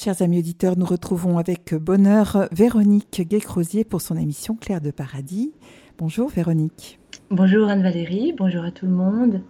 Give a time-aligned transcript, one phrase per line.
[0.00, 5.52] Chers amis auditeurs, nous retrouvons avec bonheur Véronique Guécrosier pour son émission Claire de Paradis.
[5.98, 7.00] Bonjour Véronique.
[7.32, 9.40] Bonjour Anne-Valérie, bonjour à tout le monde.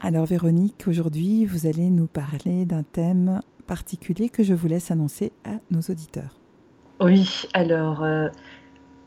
[0.00, 5.32] Alors Véronique, aujourd'hui vous allez nous parler d'un thème particulier que je vous laisse annoncer
[5.44, 6.36] à nos auditeurs.
[7.00, 8.28] Oui, alors euh,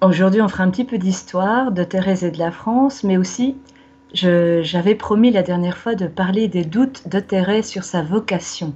[0.01, 3.55] aujourd'hui on fera un petit peu d'histoire de Thérèse et de la France, mais aussi
[4.11, 8.73] j'avais promis la dernière fois de parler des doutes de Thérèse sur sa vocation.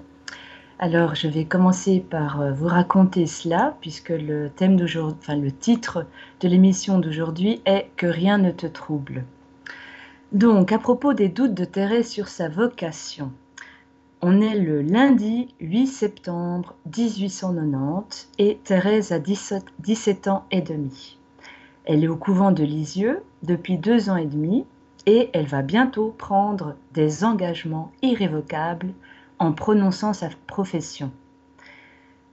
[0.82, 6.05] Alors, je vais commencer par euh, vous raconter cela, puisque le thème le titre
[6.40, 9.26] de l'émission d'aujourd'hui est Que rien ne te trouble.
[10.31, 13.34] Donc, à propos des doutes de Thérèse sur sa vocation,
[14.21, 21.18] on est le lundi 8 septembre 1890 et Thérèse a 17, 17 ans et demi.
[21.84, 24.66] Elle est au couvent de Lisieux depuis deux ans et demi
[25.05, 28.93] et elle va bientôt prendre des engagements irrévocables
[29.39, 31.11] en prononçant sa profession.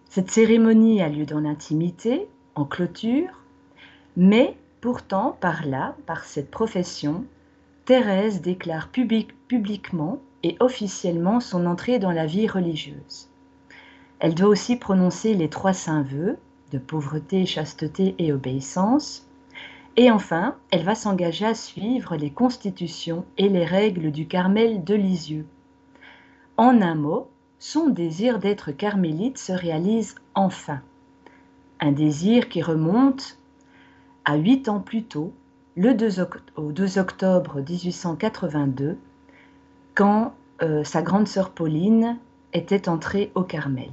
[0.09, 3.43] Cette cérémonie a lieu dans l'intimité, en clôture,
[4.17, 7.25] mais pourtant par là, par cette profession,
[7.85, 13.29] Thérèse déclare publiquement et officiellement son entrée dans la vie religieuse.
[14.19, 16.39] Elle doit aussi prononcer les trois saints vœux
[16.73, 19.27] de pauvreté, chasteté et obéissance.
[19.97, 24.95] Et enfin, elle va s'engager à suivre les constitutions et les règles du Carmel de
[24.95, 25.47] Lisieux,
[26.57, 30.81] en un mot, son désir d'être carmélite se réalise enfin.
[31.81, 33.39] Un désir qui remonte
[34.25, 35.33] à huit ans plus tôt,
[35.77, 36.27] le 2
[36.57, 38.97] au 2 octobre 1882,
[39.95, 42.19] quand euh, sa grande sœur Pauline
[42.53, 43.91] était entrée au Carmel.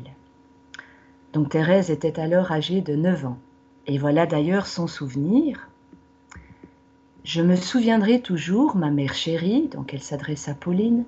[1.33, 3.37] Donc Thérèse était alors âgée de 9 ans.
[3.87, 5.67] Et voilà d'ailleurs son souvenir.
[7.25, 11.03] Je me souviendrai toujours, ma mère chérie, donc elle s'adresse à Pauline,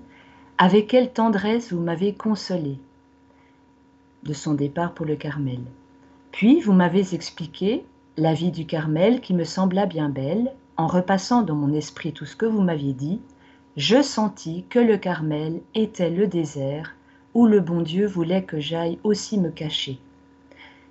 [0.58, 2.80] avec quelle tendresse vous m'avez consolé
[4.24, 5.60] de son départ pour le Carmel.
[6.32, 7.86] Puis vous m'avez expliqué
[8.18, 10.54] la vie du Carmel qui me sembla bien belle.
[10.78, 13.22] En repassant dans mon esprit tout ce que vous m'aviez dit,
[13.78, 16.96] je sentis que le Carmel était le désert
[17.34, 20.00] où le bon Dieu voulait que j'aille aussi me cacher.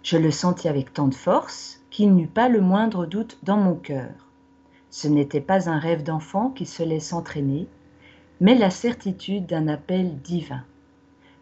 [0.03, 3.75] Je le sentis avec tant de force qu'il n'eut pas le moindre doute dans mon
[3.75, 4.11] cœur.
[4.91, 7.67] Ce n'était pas un rêve d'enfant qui se laisse entraîner,
[8.45, 10.65] mais la certitude d'un appel divin.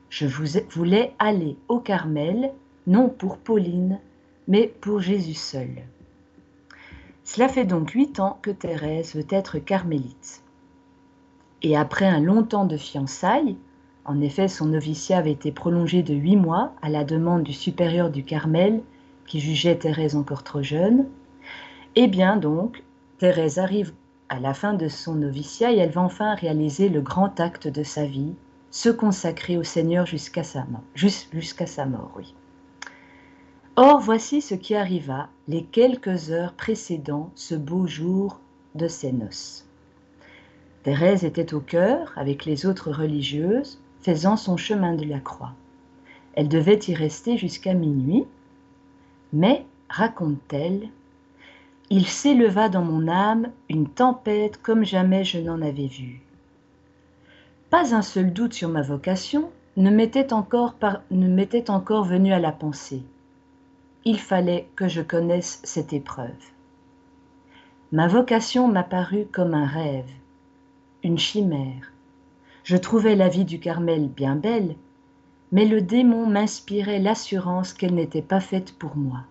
[0.08, 0.24] Je
[0.70, 2.52] voulais aller au Carmel,
[2.86, 3.98] non pour Pauline,
[4.46, 5.82] mais pour Jésus seul.
[7.24, 10.44] Cela fait donc huit ans que Thérèse veut être carmélite.
[11.62, 13.56] Et après un long temps de fiançailles,
[14.04, 18.10] en effet son noviciat avait été prolongé de huit mois à la demande du supérieur
[18.10, 18.80] du Carmel,
[19.26, 21.08] qui jugeait Thérèse encore trop jeune,
[21.96, 22.84] eh bien donc,
[23.18, 23.92] Thérèse arrive
[24.32, 28.06] à la fin de son noviciat, elle va enfin réaliser le grand acte de sa
[28.06, 28.32] vie,
[28.70, 30.80] se consacrer au Seigneur jusqu'à sa mort.
[30.94, 32.34] Jusqu'à sa mort, oui.
[33.76, 38.40] Or, voici ce qui arriva les quelques heures précédant ce beau jour
[38.74, 39.66] de ses noces.
[40.82, 45.52] Thérèse était au cœur, avec les autres religieuses, faisant son chemin de la croix.
[46.32, 48.24] Elle devait y rester jusqu'à minuit,
[49.34, 50.88] mais, raconte-t-elle,
[51.94, 56.22] il s'éleva dans mon âme une tempête comme jamais je n'en avais vu.
[57.68, 60.74] Pas un seul doute sur ma vocation ne m'était encore,
[61.68, 63.02] encore venu à la pensée.
[64.06, 66.30] Il fallait que je connaisse cette épreuve.
[67.92, 70.08] Ma vocation m'apparut comme un rêve,
[71.02, 71.92] une chimère.
[72.64, 74.76] Je trouvais la vie du Carmel bien belle,
[75.50, 79.26] mais le démon m'inspirait l'assurance qu'elle n'était pas faite pour moi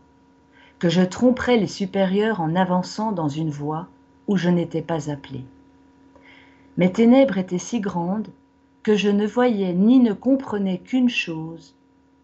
[0.81, 3.87] que je tromperais les supérieurs en avançant dans une voie
[4.27, 5.45] où je n'étais pas appelé.
[6.75, 8.29] Mes ténèbres étaient si grandes
[8.81, 11.75] que je ne voyais ni ne comprenais qu'une chose,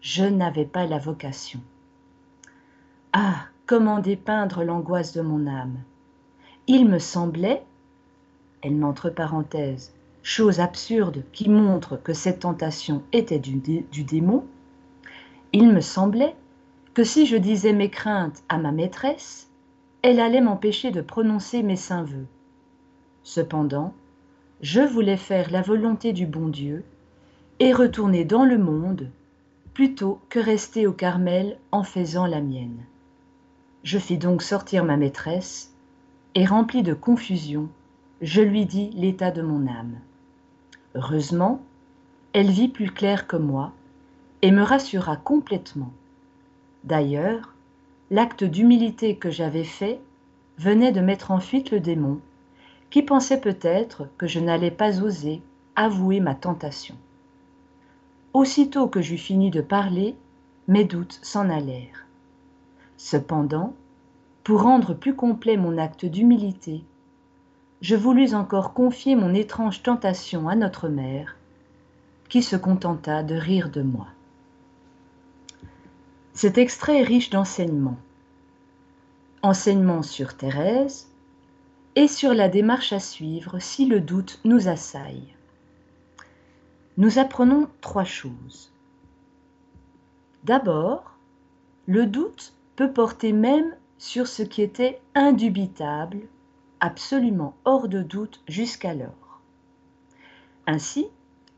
[0.01, 1.59] je n'avais pas la vocation.
[3.13, 5.77] Ah, comment dépeindre l'angoisse de mon âme
[6.65, 7.61] Il me semblait,
[8.63, 9.93] elle m'entre parenthèses,
[10.23, 14.45] chose absurde qui montre que cette tentation était du, du démon,
[15.53, 16.35] il me semblait
[16.97, 19.51] que si je disais mes craintes à ma maîtresse,
[20.01, 22.25] elle allait m'empêcher de prononcer mes saints vœux.
[23.21, 23.93] Cependant,
[24.61, 26.83] je voulais faire la volonté du bon Dieu
[27.59, 29.11] et retourner dans le monde
[29.75, 32.83] plutôt que rester au Carmel en faisant la mienne.
[33.83, 35.75] Je fis donc sortir ma maîtresse,
[36.33, 37.69] et rempli de confusion,
[38.23, 39.99] je lui dis l'état de mon âme.
[40.95, 41.61] Heureusement,
[42.33, 43.71] elle vit plus clair que moi,
[44.41, 45.93] et me rassura complètement.
[46.87, 47.53] D'ailleurs,
[48.11, 49.99] l'acte d'humilité que j'avais fait
[50.57, 52.21] venait de mettre en fuite le démon,
[52.91, 55.41] qui pensait peut-être que je n'allais pas oser
[55.75, 56.95] avouer ma tentation.
[58.31, 60.15] Aussitôt que j'eus fini de parler,
[60.69, 62.05] mes doutes s'en allèrent.
[62.95, 63.73] Cependant,
[64.45, 66.85] pour rendre plus complet mon acte d'humilité,
[67.81, 71.35] je voulus encore confier mon étrange tentation à notre mère,
[72.29, 74.07] qui se contenta de rire de moi.
[76.37, 77.97] Cet extrait est riche d'enseignements.
[79.41, 81.07] Enseignements sur Thérèse
[81.95, 85.33] et sur la démarche à suivre si le doute nous assaille.
[86.97, 88.71] Nous apprenons trois choses.
[90.43, 91.17] D'abord,
[91.87, 96.19] le doute peut porter même sur ce qui était indubitable,
[96.81, 99.41] absolument hors de doute jusqu'alors.
[100.67, 101.07] Ainsi,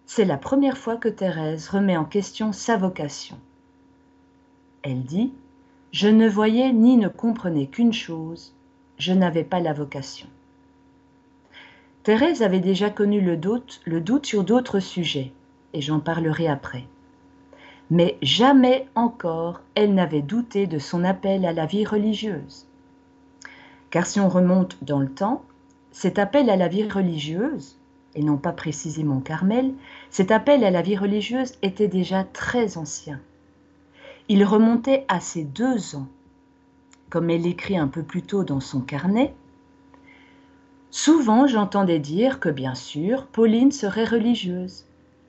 [0.06, 3.38] c'est la première fois que Thérèse remet en question sa vocation.
[4.84, 5.34] Elle dit
[5.92, 8.54] Je ne voyais ni ne comprenais qu'une chose,
[8.98, 10.28] je n'avais pas la vocation.
[12.04, 15.34] Thérèse avait déjà connu le doute, le doute sur d'autres sujets,
[15.74, 16.86] et j'en parlerai après.
[17.92, 22.66] Mais jamais encore elle n'avait douté de son appel à la vie religieuse.
[23.90, 25.44] Car si on remonte dans le temps,
[25.92, 27.78] cet appel à la vie religieuse,
[28.16, 29.74] et non pas précisément Carmel,
[30.10, 33.20] cet appel à la vie religieuse était déjà très ancien.
[34.30, 36.08] Il remontait à ses deux ans.
[37.10, 39.34] Comme elle l'écrit un peu plus tôt dans son carnet,
[40.92, 44.86] Souvent j'entendais dire que bien sûr Pauline serait religieuse.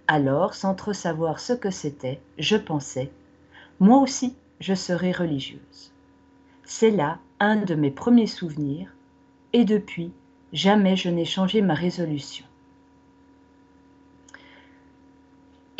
[0.08, 3.10] Alors, sans trop savoir ce que c'était, je pensais,
[3.78, 5.92] moi aussi je serai religieuse.
[6.64, 8.94] C'est là un de mes premiers souvenirs,
[9.52, 10.12] et depuis,
[10.54, 12.46] jamais je n'ai changé ma résolution.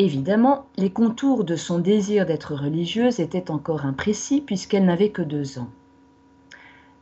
[0.02, 5.58] Évidemment, les contours de son désir d'être religieuse étaient encore imprécis puisqu'elle n'avait que deux
[5.58, 5.69] ans.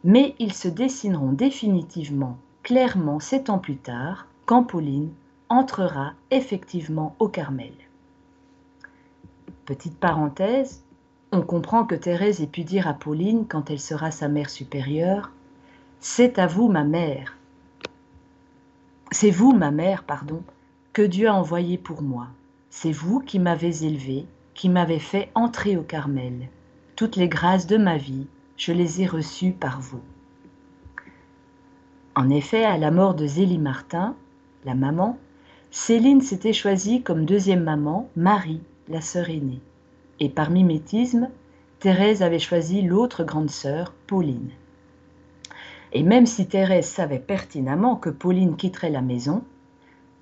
[0.03, 5.13] Mais ils se dessineront définitivement, clairement, sept ans plus tard, quand Pauline
[5.49, 7.71] entrera effectivement au Carmel.
[9.65, 10.83] Petite parenthèse,
[11.31, 15.31] on comprend que Thérèse ait pu dire à Pauline, quand elle sera sa mère supérieure,
[16.01, 17.37] C'est à vous, ma mère.
[19.13, 20.43] C'est vous, ma mère, pardon,
[20.93, 22.27] que Dieu a envoyé pour moi.
[22.71, 26.49] C'est vous qui m'avez élevée, qui m'avez fait entrer au Carmel.
[26.97, 28.27] Toutes les grâces de ma vie,
[28.57, 30.03] je les ai reçues par vous.
[32.15, 34.17] En effet, à la mort de Zélie Martin,
[34.65, 35.19] la maman,
[35.71, 39.61] Céline s'était choisie comme deuxième maman Marie, la sœur aînée
[40.21, 41.31] et par mimétisme,
[41.79, 44.51] Thérèse avait choisi l'autre grande sœur, Pauline.
[45.93, 49.45] Et même si Thérèse savait pertinemment que Pauline quitterait la maison,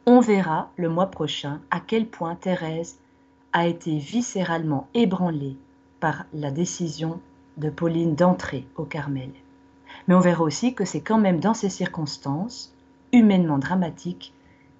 [0.06, 2.98] on verra le mois prochain à quel point Thérèse
[3.52, 5.56] a été viscéralement ébranlée
[5.98, 7.20] par la décision
[7.56, 9.30] de Pauline d'entrer au Carmel.
[10.06, 12.72] Mais on verra aussi que c'est quand même dans ces circonstances,
[13.12, 14.32] humainement dramatiques,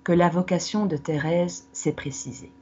[0.05, 2.53] que la vocation de Thérèse s'est précisée.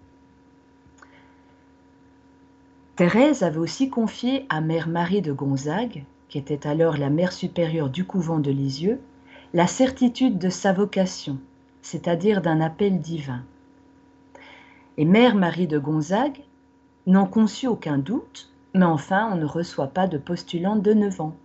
[2.97, 7.91] Thérèse avait aussi confié à Mère Marie de Gonzague, qui était alors la mère supérieure
[7.91, 9.01] du couvent de Lisieux,
[9.53, 11.39] la certitude de sa vocation,
[11.85, 13.45] c'est-à-dire d'un appel divin.
[14.97, 16.41] Et Mère Marie de Gonzague
[17.07, 21.37] n'en conçut aucun doute, mais enfin on ne reçoit pas de postulante de 9 ans.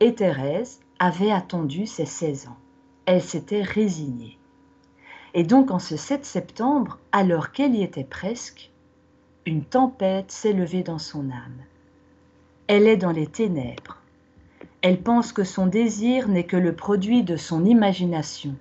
[0.00, 2.58] Et Thérèse avait attendu ses 16 ans.
[3.06, 4.38] Elle s'était résignée.
[5.32, 8.70] Et donc en ce 7 septembre, alors qu'elle y était presque,
[9.46, 11.64] une tempête s'est levée dans son âme.
[12.66, 13.98] Elle est dans les ténèbres.
[14.82, 18.54] Elle pense que son désir n'est que le produit de son imagination,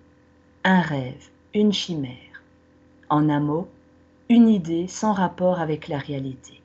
[0.66, 2.42] un rêve, une chimère.
[3.10, 3.68] En un mot,
[4.30, 6.62] une idée sans rapport avec la réalité.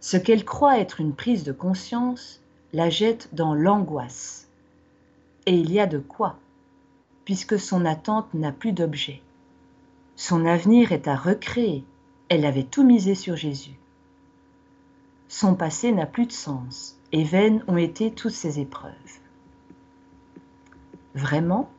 [0.00, 2.40] Ce qu'elle croit être une prise de conscience
[2.72, 4.48] la jette dans l'angoisse.
[5.46, 6.40] Et il y a de quoi,
[7.24, 9.22] puisque son attente n'a plus d'objet.
[10.16, 11.84] Son avenir est à recréer,
[12.28, 13.78] elle avait tout misé sur Jésus.
[15.28, 18.92] Son passé n'a plus de sens, et vaines ont été toutes ses épreuves.
[21.14, 21.70] Vraiment?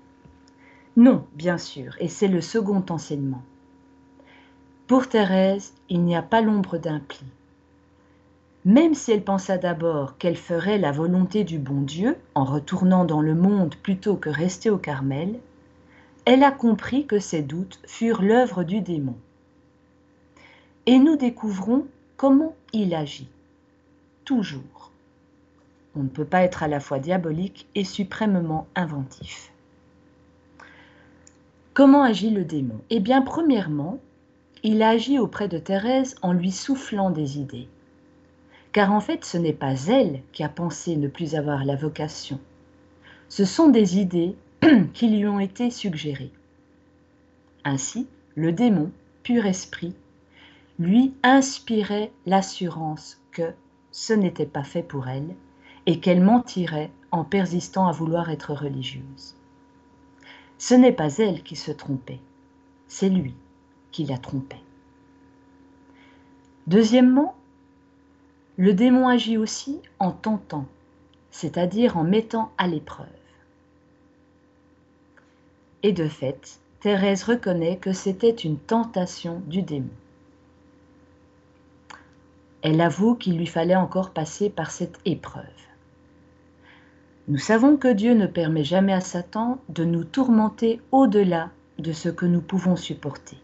[0.97, 3.43] Non, bien sûr, et c'est le second enseignement.
[4.87, 7.23] Pour Thérèse, il n'y a pas l'ombre d'un pli.
[8.65, 13.21] Même si elle pensa d'abord qu'elle ferait la volonté du bon Dieu en retournant dans
[13.21, 15.39] le monde plutôt que rester au Carmel,
[16.25, 19.15] elle a compris que ses doutes furent l'œuvre du démon
[20.87, 21.85] et nous découvrons
[22.15, 23.27] comment il agit.
[24.25, 24.91] Toujours.
[25.95, 29.51] On ne peut pas être à la fois diabolique et suprêmement inventif.
[31.77, 32.81] Comment agit le démon?
[32.89, 33.99] Eh bien, premièrement,
[34.63, 37.67] il agit auprès de Thérèse en lui soufflant des idées.
[38.71, 42.39] Car en fait, ce n'est pas elle qui a pensé ne plus avoir la vocation.
[43.29, 44.35] Ce sont des idées
[44.95, 46.31] qui lui ont été suggérées.
[47.63, 48.89] Ainsi, le démon,
[49.21, 49.93] pur esprit,
[50.79, 53.53] lui inspirait l'assurance que
[53.91, 55.35] ce n'était pas fait pour elle
[55.85, 59.36] et qu'elle mentirait en persistant à vouloir être religieuse.
[60.57, 62.19] Ce n'est pas elle qui se trompait,
[62.87, 63.35] c'est lui
[63.91, 64.63] qui la trompait.
[66.65, 67.35] Deuxièmement,
[68.57, 70.65] le démon agit aussi en tentant,
[71.29, 73.07] c'est-à-dire en mettant à l'épreuve.
[75.83, 79.89] Et de fait, Thérèse reconnaît que c'était une tentation du démon.
[82.63, 85.45] Elle avoue qu'il lui fallait encore passer par cette épreuve.
[87.27, 92.07] Nous savons que Dieu ne permet jamais à Satan de nous tourmenter au-delà de ce
[92.07, 93.37] que nous pouvons supporter.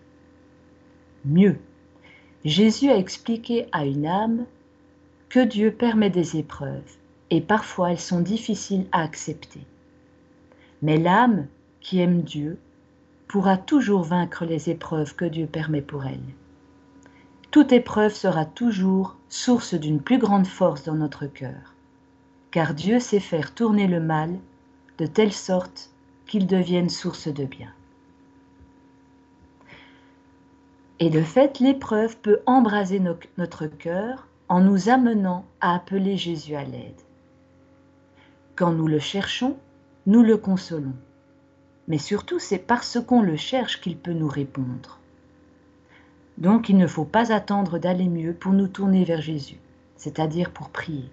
[1.25, 1.57] Mieux,
[2.45, 4.45] Jésus a expliqué à une âme
[5.27, 6.97] que Dieu permet des épreuves
[7.29, 9.61] et parfois elles sont difficiles à accepter.
[10.81, 11.47] Mais l'âme
[11.81, 12.59] qui aime Dieu
[13.27, 16.23] pourra toujours vaincre les épreuves que Dieu permet pour elle.
[17.51, 21.72] Toute épreuve sera toujours source d'une plus grande force dans notre cœur,
[22.53, 24.37] car Dieu sait faire tourner le mal
[24.99, 25.89] de telle sorte
[26.27, 27.73] qu'il devienne source de bien.
[30.99, 33.01] Et de fait, l'épreuve peut embraser
[33.37, 37.01] notre cœur en nous amenant à appeler Jésus à l'aide.
[38.55, 39.57] Quand nous le cherchons,
[40.05, 40.95] nous le consolons.
[41.87, 44.99] Mais surtout, c'est parce qu'on le cherche qu'il peut nous répondre.
[46.37, 49.57] Donc il ne faut pas attendre d'aller mieux pour nous tourner vers Jésus,
[49.95, 51.09] c'est-à-dire pour prier.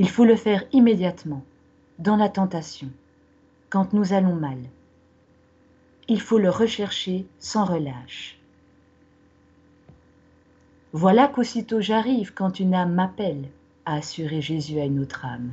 [0.00, 1.44] Il faut le faire immédiatement,
[1.98, 2.88] dans la tentation,
[3.68, 4.56] quand nous allons mal.
[6.08, 8.38] Il faut le rechercher sans relâche.
[10.94, 13.50] Voilà qu'aussitôt j'arrive quand une âme m'appelle,
[13.84, 15.52] a assuré Jésus à une autre âme.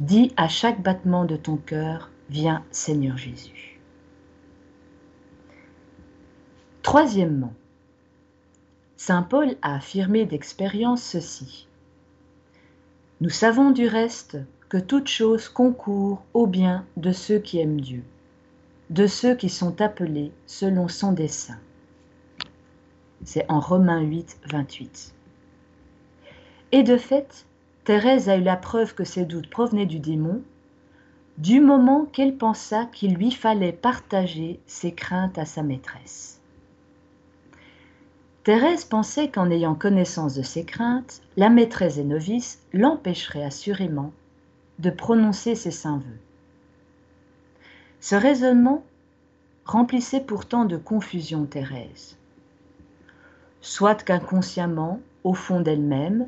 [0.00, 3.78] Dis à chaque battement de ton cœur, viens Seigneur Jésus.
[6.82, 7.54] Troisièmement,
[8.96, 11.68] Saint Paul a affirmé d'expérience ceci.
[13.22, 14.36] Nous savons du reste
[14.68, 18.02] que toute chose concourt au bien de ceux qui aiment Dieu,
[18.90, 21.60] de ceux qui sont appelés selon son dessein.
[23.22, 25.14] C'est en Romains 8, 28.
[26.72, 27.46] Et de fait,
[27.84, 30.42] Thérèse a eu la preuve que ses doutes provenaient du démon
[31.38, 36.41] du moment qu'elle pensa qu'il lui fallait partager ses craintes à sa maîtresse.
[38.44, 44.12] Thérèse pensait qu'en ayant connaissance de ses craintes, la maîtresse des novices l'empêcherait assurément
[44.78, 46.18] de prononcer ses saints vœux.
[48.00, 48.82] Ce raisonnement
[49.64, 52.16] remplissait pourtant de confusion Thérèse
[53.62, 56.26] soit qu'inconsciemment, au fond d'elle-même,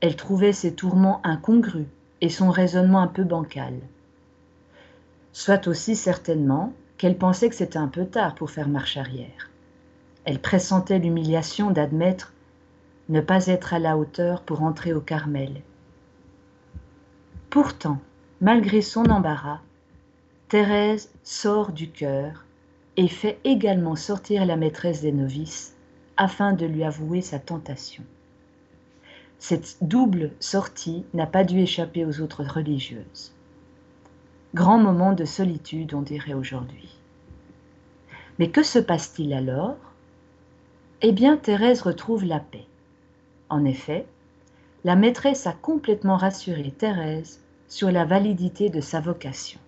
[0.00, 1.88] elle trouvait ses tourments incongrus
[2.20, 3.74] et son raisonnement un peu bancal.
[5.32, 9.49] Soit aussi certainement qu'elle pensait que c'était un peu tard pour faire marche arrière.
[10.30, 12.32] Elle pressentait l'humiliation d'admettre
[13.08, 15.60] ne pas être à la hauteur pour entrer au Carmel.
[17.50, 17.98] Pourtant,
[18.40, 19.58] malgré son embarras,
[20.46, 22.44] Thérèse sort du cœur
[22.96, 25.74] et fait également sortir la maîtresse des novices
[26.16, 28.04] afin de lui avouer sa tentation.
[29.40, 33.34] Cette double sortie n'a pas dû échapper aux autres religieuses.
[34.54, 37.00] Grand moment de solitude, on dirait aujourd'hui.
[38.38, 39.89] Mais que se passe-t-il alors?
[41.02, 42.66] Eh bien, Thérèse retrouve la paix.
[43.48, 44.06] En effet,
[44.84, 49.60] la maîtresse a complètement rassuré Thérèse sur la validité de sa vocation.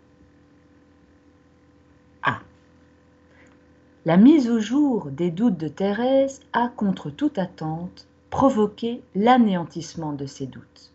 [4.05, 10.27] La mise au jour des doutes de Thérèse a, contre toute attente, provoqué l'anéantissement de
[10.27, 10.93] ses doutes.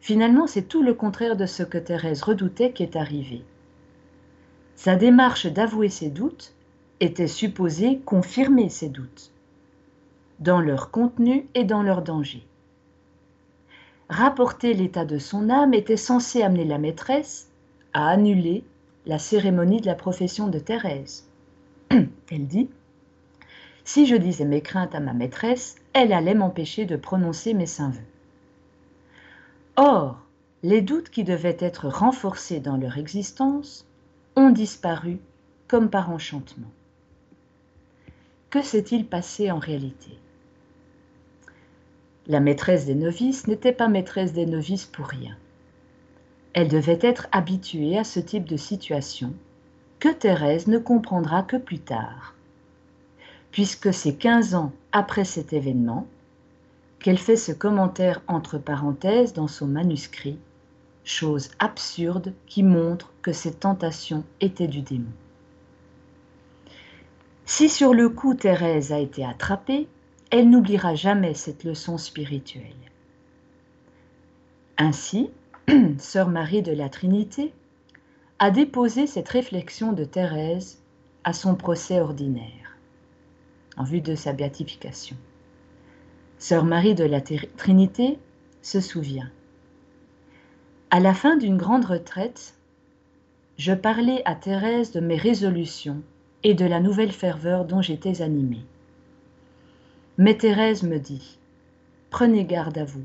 [0.00, 3.44] Finalement, c'est tout le contraire de ce que Thérèse redoutait qui est arrivé.
[4.74, 6.52] Sa démarche d'avouer ses doutes
[7.00, 9.32] était supposée confirmer ses doutes,
[10.40, 12.46] dans leur contenu et dans leur danger.
[14.08, 17.50] Rapporter l'état de son âme était censé amener la maîtresse
[17.92, 18.64] à annuler
[19.04, 21.28] la cérémonie de la profession de Thérèse.
[21.90, 22.70] Elle dit
[23.84, 27.90] Si je disais mes craintes à ma maîtresse, elle allait m'empêcher de prononcer mes saints
[27.90, 28.00] vœux.
[29.76, 30.20] Or,
[30.62, 33.86] les doutes qui devaient être renforcés dans leur existence
[34.34, 35.18] ont disparu
[35.68, 36.70] comme par enchantement.
[38.50, 40.18] Que s'est-il passé en réalité?
[42.28, 45.36] La maîtresse des novices n'était pas maîtresse des novices pour rien.
[46.52, 49.34] Elle devait être habituée à ce type de situation
[49.98, 52.34] que Thérèse ne comprendra que plus tard,
[53.50, 56.06] puisque c'est quinze ans après cet événement
[57.00, 60.38] qu'elle fait ce commentaire entre parenthèses dans son manuscrit,
[61.04, 65.12] chose absurde qui montre que cette tentation était du démon.
[67.48, 69.86] Si sur le coup Thérèse a été attrapée,
[70.30, 72.74] elle n'oubliera jamais cette leçon spirituelle.
[74.78, 75.30] Ainsi,
[75.98, 77.54] Sœur Marie de la Trinité
[78.40, 80.82] a déposé cette réflexion de Thérèse
[81.22, 82.76] à son procès ordinaire,
[83.76, 85.16] en vue de sa béatification.
[86.38, 88.18] Sœur Marie de la Trinité
[88.60, 89.30] se souvient.
[90.90, 92.54] À la fin d'une grande retraite,
[93.56, 96.02] je parlais à Thérèse de mes résolutions
[96.48, 98.64] et de la nouvelle ferveur dont j'étais animée.
[100.16, 101.40] Mais Thérèse me dit
[102.08, 103.02] Prenez garde à vous.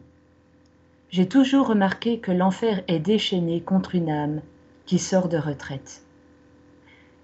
[1.10, 4.42] J'ai toujours remarqué que l'enfer est déchaîné contre une âme
[4.86, 6.04] qui sort de retraite.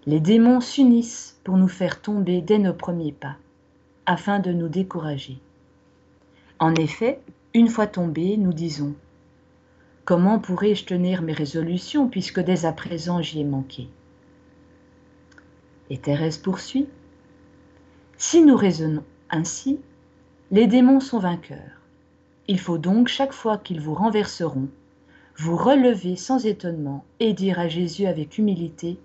[0.07, 3.36] Les démons s'unissent pour nous faire tomber dès nos premiers pas,
[4.07, 5.38] afin de nous décourager.
[6.57, 7.19] En effet,
[7.53, 8.95] une fois tombés, nous disons
[10.03, 13.88] Comment pourrais-je tenir mes résolutions puisque dès à présent j'y ai manqué?
[15.89, 16.88] Et Thérèse poursuit
[18.17, 19.79] Si nous raisonnons ainsi,
[20.51, 21.82] les démons sont vainqueurs.
[22.48, 24.70] Il faut donc, chaque fois qu'ils vous renverseront,
[25.36, 28.98] vous relever sans étonnement et dire à Jésus avec humilité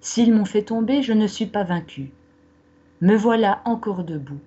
[0.00, 2.12] S'ils m'ont fait tomber, je ne suis pas vaincu.
[3.00, 4.40] Me voilà encore debout,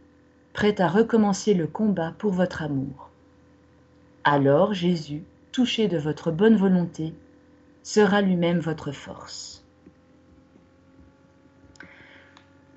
[0.54, 3.10] prêt à recommencer le combat pour votre amour.
[4.24, 7.14] Alors Jésus, touché de votre bonne volonté,
[7.84, 9.61] sera lui-même votre force.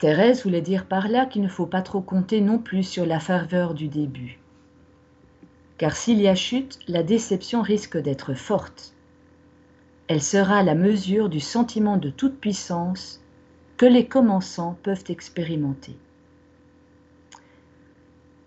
[0.04, 3.18] Thérèse voulait dire par là qu'il ne faut pas trop compter non plus sur la
[3.18, 4.38] ferveur du début.
[5.78, 8.92] Car s'il y a chute, la déception risque d'être forte.
[10.08, 13.22] Elle sera la mesure du sentiment de toute puissance
[13.78, 15.96] que les commençants peuvent expérimenter.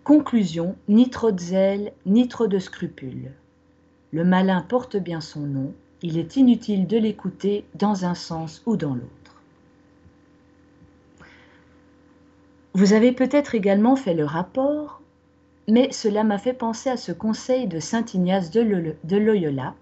[0.03, 3.31] Conclusion, ni trop de zèle, ni trop de scrupules.
[4.11, 5.73] Le malin porte bien son nom,
[6.03, 9.16] il est inutile de l'écouter dans un sens ou dans l'autre.
[12.73, 15.01] Vous avez peut-être également fait le rapport,
[15.67, 19.73] mais cela m'a fait penser à ce conseil de Saint Ignace de Loyola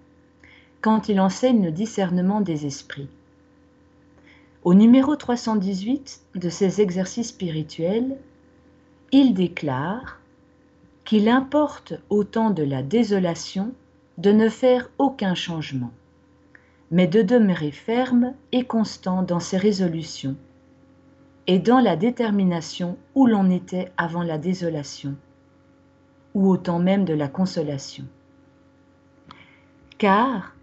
[0.81, 3.09] quand il enseigne le discernement des esprits.
[4.63, 8.17] Au numéro 318 de ses exercices spirituels,
[9.11, 10.19] il déclare
[11.03, 13.73] qu'il importe au temps de la désolation
[14.17, 15.91] de ne faire aucun changement,
[16.89, 20.35] mais de demeurer ferme et constant dans ses résolutions
[21.47, 25.15] et dans la détermination où l'on était avant la désolation,
[26.33, 28.05] ou au temps même de la consolation.
[29.97, 30.55] Car,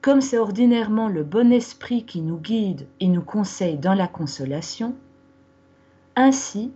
[0.00, 4.94] comme c'est ordinairement le bon esprit qui nous guide et nous conseille dans la consolation,
[6.16, 6.72] ainsi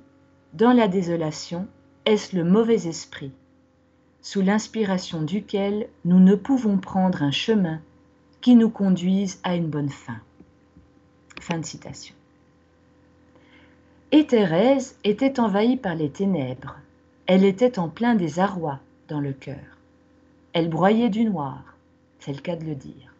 [0.52, 1.66] dans la désolation,
[2.04, 3.32] est-ce le mauvais esprit,
[4.20, 7.80] sous l'inspiration duquel nous ne pouvons prendre un chemin
[8.40, 10.18] qui nous conduise à une bonne fin.
[11.40, 12.14] Fin de citation.
[14.16, 16.76] Et Thérèse était envahie par les ténèbres.
[17.26, 19.76] Elle était en plein désarroi dans le cœur.
[20.52, 21.64] Elle broyait du noir,
[22.20, 23.12] c'est le cas de le dire.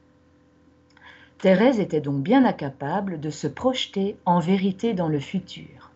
[1.39, 5.91] Thérèse était donc bien incapable de se projeter en vérité dans le futur.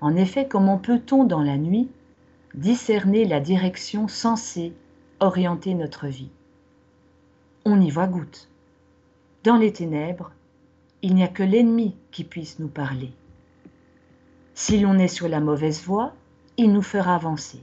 [0.00, 1.88] En effet, comment peut-on dans la nuit
[2.54, 4.72] discerner la direction censée
[5.20, 6.32] orienter notre vie?
[7.64, 8.48] On y voit goutte.
[9.44, 10.32] Dans les ténèbres,
[11.02, 13.12] il n'y a que l'ennemi qui puisse nous parler.
[14.54, 16.14] Si l'on est sur la mauvaise voie,
[16.56, 17.62] il nous fera avancer.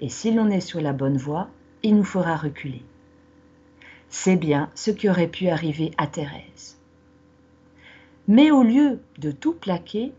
[0.00, 1.48] Et si l'on est sur la bonne voie,
[1.82, 2.82] il nous fera reculer.
[4.08, 6.78] C'est bien ce qui aurait pu arriver à Thérèse.
[8.28, 10.12] Mais au lieu de tout plaquer,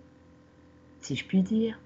[1.02, 1.80] si je puis dire,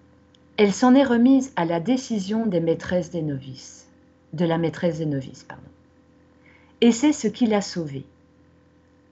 [0.57, 3.89] elle s'en est remise à la décision des maîtresses des novices,
[4.33, 5.63] de la maîtresse des novices, pardon.
[6.81, 8.05] Et c'est ce qui l'a sauvée,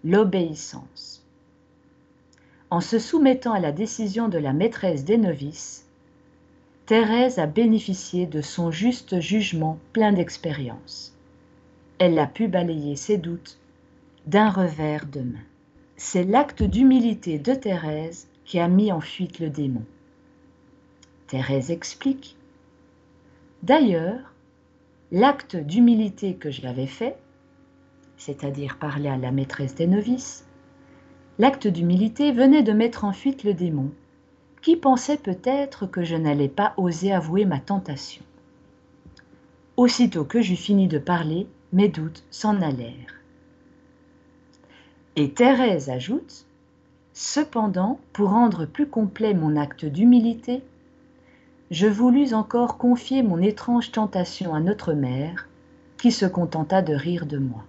[0.04, 1.23] l'obéissance.
[2.74, 5.86] En se soumettant à la décision de la maîtresse des novices,
[6.88, 11.16] Thérèse a bénéficié de son juste jugement plein d'expérience.
[12.00, 13.60] Elle a pu balayer ses doutes
[14.26, 15.46] d'un revers de main.
[15.98, 19.86] C'est l'acte d'humilité de Thérèse qui a mis en fuite le démon.
[21.28, 22.38] Thérèse explique.
[23.62, 24.34] D'ailleurs,
[25.12, 27.18] l'acte d'humilité que j'avais fait,
[28.18, 30.48] c'est-à-dire parler à la maîtresse des novices,
[31.40, 33.92] l'acte d'humilité venait de mettre en fuite le démon,
[34.62, 38.24] qui pensait peut-être que je n'allais pas oser avouer ma tentation.
[39.76, 43.22] Aussitôt que j'eus fini de parler, mes doutes s'en allèrent.
[45.16, 46.46] Et Thérèse ajoute
[47.16, 50.64] Cependant, pour rendre plus complet mon acte d'humilité,
[51.70, 55.48] je voulus encore confier mon étrange tentation à notre mère,
[55.98, 57.64] qui se contenta de rire de moi.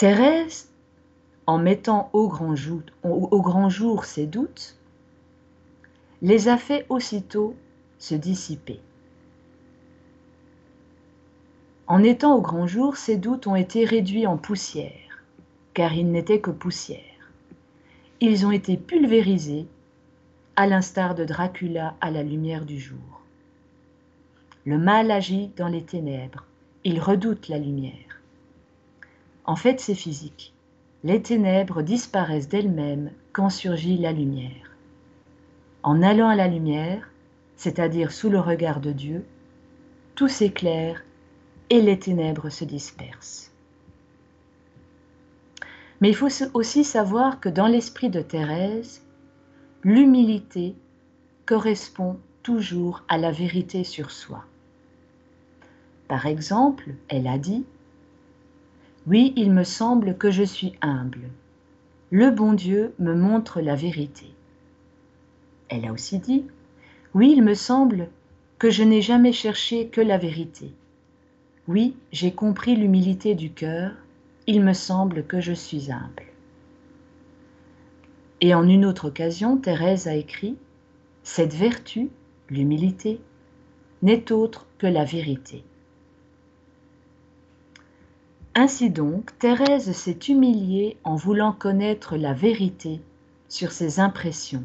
[0.00, 0.70] Thérèse,
[1.46, 4.78] en mettant au grand, jour, ses doutes,
[6.22, 7.54] les a fait aussitôt
[7.98, 8.80] se dissiper.
[11.86, 15.22] En étant au grand jour, ces doutes ont été réduits en poussière,
[15.74, 17.30] car ils n'étaient que poussière.
[18.22, 19.66] Ils ont été pulvérisés,
[20.56, 23.20] à l'instar de Dracula à la lumière du jour.
[24.64, 26.46] Le mal agit dans les ténèbres,
[26.84, 28.09] il redoute la lumière.
[29.50, 30.54] En fait, c'est physique.
[31.02, 34.76] Les ténèbres disparaissent d'elles-mêmes quand surgit la lumière.
[35.82, 37.10] En allant à la lumière,
[37.56, 39.24] c'est-à-dire sous le regard de Dieu,
[40.14, 41.02] tout s'éclaire
[41.68, 43.50] et les ténèbres se dispersent.
[46.00, 49.02] Mais il faut aussi savoir que dans l'esprit de Thérèse,
[49.82, 50.76] l'humilité
[51.44, 54.44] correspond toujours à la vérité sur soi.
[56.06, 57.64] Par exemple, elle a dit
[59.10, 61.30] Oui, il me semble que je suis humble.
[62.12, 64.26] Le bon Dieu me montre la vérité.
[65.68, 66.44] Elle a aussi dit
[67.12, 68.08] Oui, il me semble
[68.60, 70.72] que je n'ai jamais cherché que la vérité.
[71.66, 73.94] Oui, j'ai compris l'humilité du cœur,
[74.46, 76.28] il me semble que je suis humble.
[78.40, 80.56] Et en une autre occasion, Thérèse a écrit
[81.24, 82.10] Cette vertu,
[82.48, 83.20] l'humilité,
[84.02, 85.64] n'est autre que la vérité.
[88.54, 93.00] Ainsi donc, Thérèse s'est humiliée en voulant connaître la vérité
[93.48, 94.64] sur ses impressions,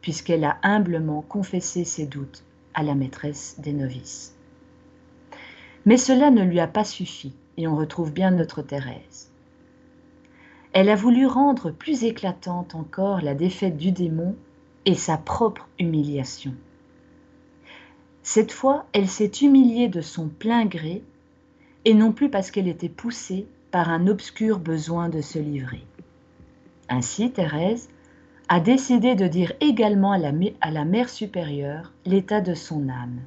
[0.00, 4.34] puisqu'elle a humblement confessé ses doutes à la maîtresse des novices.
[5.84, 9.30] Mais cela ne lui a pas suffi, et on retrouve bien notre Thérèse.
[10.72, 14.34] Elle a voulu rendre plus éclatante encore la défaite du démon
[14.86, 16.54] et sa propre humiliation.
[18.22, 21.04] Cette fois, elle s'est humiliée de son plein gré,
[21.84, 25.84] et non plus parce qu'elle était poussée par un obscur besoin de se livrer.
[26.88, 27.88] Ainsi, Thérèse
[28.48, 33.20] a décidé de dire également à la, mère supérieure l'état de son âme.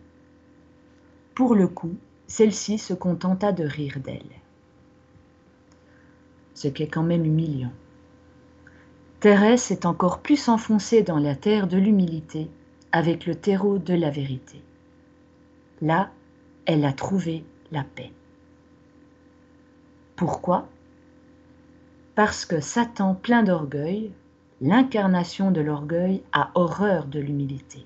[1.35, 1.95] Pour le coup,
[2.27, 4.21] celle-ci se contenta de rire d'elle.
[6.53, 7.71] Ce qui est quand même humiliant.
[9.19, 12.49] Thérèse s'est encore plus enfoncée dans la terre de l'humilité
[12.91, 14.61] avec le terreau de la vérité.
[15.81, 16.11] Là,
[16.65, 18.11] elle a trouvé la paix.
[20.17, 20.67] Pourquoi?
[22.15, 24.11] Parce que Satan, plein d'orgueil,
[24.61, 27.85] l'incarnation de l'orgueil, a horreur de l'humilité.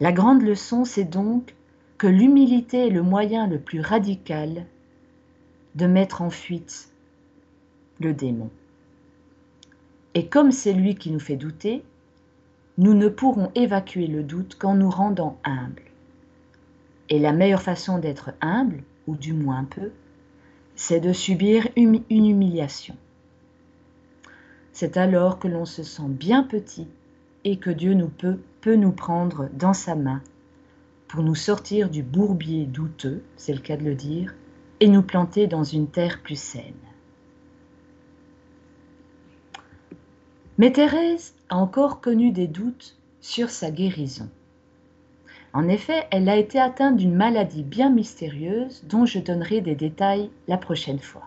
[0.00, 1.54] La grande leçon, c'est donc
[1.98, 4.66] que l'humilité est le moyen le plus radical
[5.76, 6.90] de mettre en fuite
[8.00, 8.50] le démon.
[10.14, 11.84] Et comme c'est lui qui nous fait douter,
[12.76, 15.84] nous ne pourrons évacuer le doute qu'en nous rendant humbles.
[17.08, 19.92] Et la meilleure façon d'être humble, ou du moins peu,
[20.76, 22.96] c'est de subir une humiliation.
[24.72, 26.86] C'est alors que l'on se sent bien petit
[27.44, 30.22] et que Dieu nous peut, peut nous prendre dans sa main
[31.08, 34.34] pour nous sortir du bourbier douteux, c'est le cas de le dire,
[34.80, 36.74] et nous planter dans une terre plus saine.
[40.58, 44.28] Mais Thérèse a encore connu des doutes sur sa guérison.
[45.56, 50.28] En effet, elle a été atteinte d'une maladie bien mystérieuse dont je donnerai des détails
[50.48, 51.26] la prochaine fois.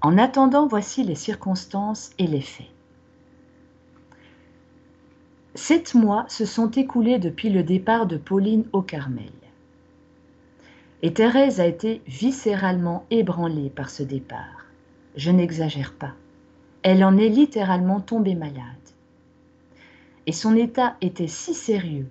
[0.00, 2.70] En attendant, voici les circonstances et les faits.
[5.54, 9.32] Sept mois se sont écoulés depuis le départ de Pauline au Carmel.
[11.02, 14.64] Et Thérèse a été viscéralement ébranlée par ce départ.
[15.14, 16.14] Je n'exagère pas.
[16.82, 18.62] Elle en est littéralement tombée malade.
[20.24, 22.08] Et son état était si sérieux,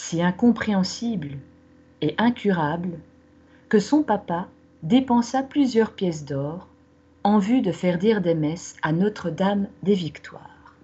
[0.00, 1.36] si incompréhensible
[2.00, 2.98] et incurable
[3.68, 4.48] que son papa
[4.82, 6.66] dépensa plusieurs pièces d'or
[7.22, 10.74] en vue de faire dire des messes à Notre-Dame des Victoires.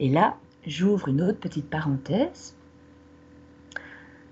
[0.00, 0.36] Et là,
[0.66, 2.56] j'ouvre une autre petite parenthèse.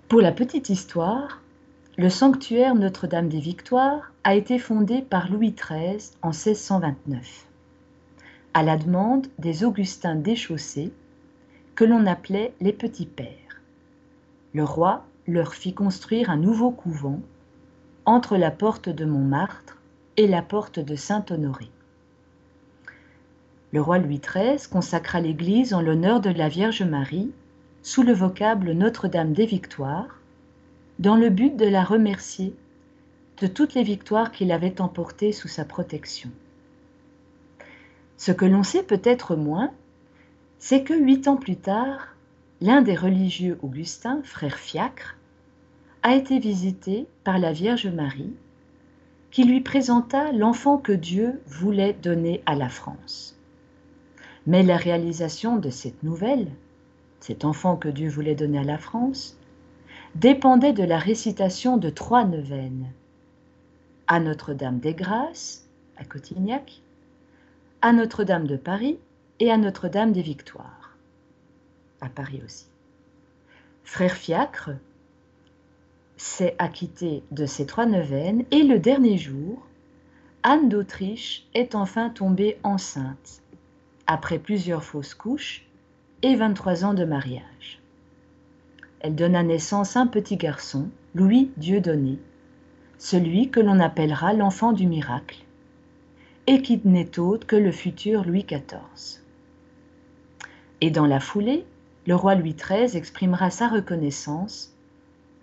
[0.09, 1.41] Pour la petite histoire,
[1.97, 7.47] le sanctuaire Notre-Dame des Victoires a été fondé par Louis XIII en 1629,
[8.53, 10.93] à la demande des Augustins déchaussés,
[11.77, 13.40] que l'on appelait les Petits Pères.
[14.53, 17.21] Le roi leur fit construire un nouveau couvent
[18.05, 19.79] entre la porte de Montmartre
[20.17, 21.71] et la porte de Saint-Honoré.
[23.73, 27.31] Le roi Louis XIII consacra l'église en l'honneur de la Vierge Marie
[27.83, 30.21] sous le vocable Notre-Dame des Victoires,
[30.99, 32.55] dans le but de la remercier
[33.39, 36.31] de toutes les victoires qu'il avait emportées sous sa protection.
[38.17, 39.71] Ce que l'on sait peut-être moins,
[40.59, 42.09] c'est que huit ans plus tard,
[42.61, 45.17] l'un des religieux augustins, frère Fiacre,
[46.03, 48.35] a été visité par la Vierge Marie
[49.31, 53.39] qui lui présenta l'enfant que Dieu voulait donner à la France.
[54.47, 56.49] Mais la réalisation de cette nouvelle,
[57.21, 59.39] cet enfant que Dieu voulait donner à la France,
[60.15, 62.91] dépendait de la récitation de trois neuvaines.
[64.09, 66.81] À Notre-Dame des Grâces, à Cotignac,
[67.83, 68.99] à Notre-Dame de Paris
[69.39, 70.80] et à Notre-Dame des Victoires,
[72.01, 72.67] à Paris aussi.
[73.85, 74.71] Frère Fiacre
[76.17, 79.67] s'est acquitté de ces trois neuvaines et le dernier jour,
[80.43, 83.43] Anne d'Autriche est enfin tombée enceinte,
[84.07, 85.67] après plusieurs fausses couches
[86.23, 87.81] et 23 ans de mariage.
[89.01, 92.19] Elle donna naissance à un petit garçon, Louis Dieudonné,
[92.99, 95.39] celui que l'on appellera l'enfant du miracle,
[96.47, 99.23] et qui n'est autre que le futur Louis XIV.
[100.83, 101.65] Et dans la foulée,
[102.07, 104.73] le roi Louis XIII exprimera sa reconnaissance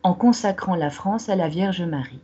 [0.04, 2.20] en consacrant la France à la Vierge Marie.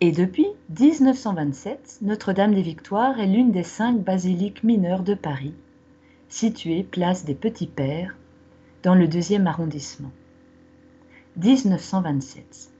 [0.00, 5.54] Et depuis 1927, Notre-Dame des Victoires est l'une des cinq basiliques mineures de Paris,
[6.28, 8.16] située place des Petits Pères,
[8.82, 10.10] dans le deuxième arrondissement.
[11.36, 12.70] 1927.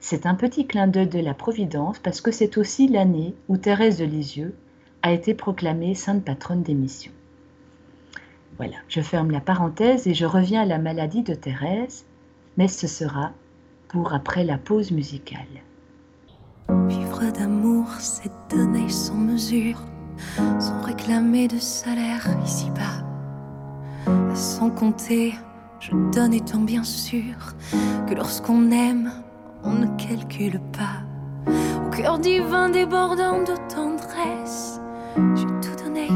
[0.00, 3.98] C'est un petit clin d'œil de la Providence parce que c'est aussi l'année où Thérèse
[3.98, 4.54] de Lisieux
[5.02, 7.12] a été proclamée sainte patronne des missions.
[8.60, 12.04] Voilà, je ferme la parenthèse et je reviens à la maladie de Thérèse,
[12.58, 13.30] mais ce sera
[13.88, 15.48] pour après la pause musicale.
[16.86, 19.80] Vivre d'amour, c'est donner sans mesure,
[20.58, 23.02] sans réclamer de salaire ici-bas.
[24.34, 25.32] Sans compter,
[25.80, 27.54] je donne étant bien sûr
[28.06, 29.10] que lorsqu'on aime,
[29.64, 31.00] on ne calcule pas.
[31.86, 34.82] Au cœur divin débordant de tendresse,
[35.16, 36.08] j'ai tout donné,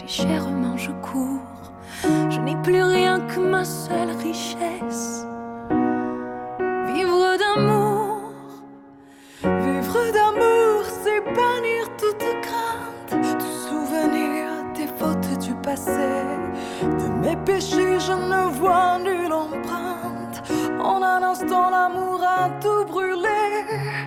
[0.00, 1.57] légèrement je cours.
[2.02, 5.26] Je n'ai plus rien que ma seule richesse.
[6.92, 8.32] Vivre d'amour,
[9.42, 16.12] vivre d'amour, c'est bannir toute crainte, tout souvenir des fautes du passé.
[16.82, 20.42] De mes péchés, je ne vois nulle empreinte.
[20.80, 23.28] En un instant, l'amour a tout brûlé.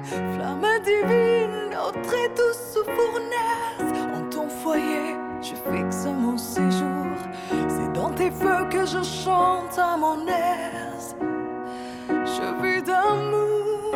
[0.03, 3.93] Flamme divine, au très douce fournaise.
[4.15, 6.70] En ton foyer, je fixe mon séjour.
[8.21, 11.15] Tes feux que je chante à mon aise.
[12.07, 13.95] Je vis d'amour.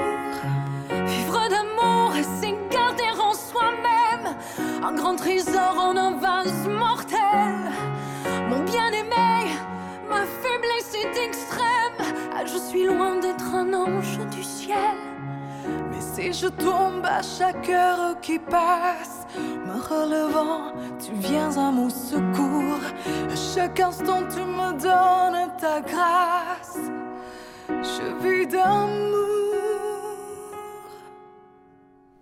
[0.90, 4.36] Vivre d'amour, c'est garder en soi-même
[4.84, 7.56] un grand trésor en un vase mortel.
[8.50, 9.52] Mon bien-aimé,
[10.10, 12.02] ma faiblesse est extrême.
[12.36, 15.15] Ah, je suis loin d'être un ange du ciel.
[15.92, 21.90] Mais si je tombe à chaque heure qui passe, me relevant, tu viens à mon
[21.90, 22.84] secours.
[23.32, 26.80] À chaque instant, tu me donnes ta grâce.
[27.70, 29.16] Je vis d'amour.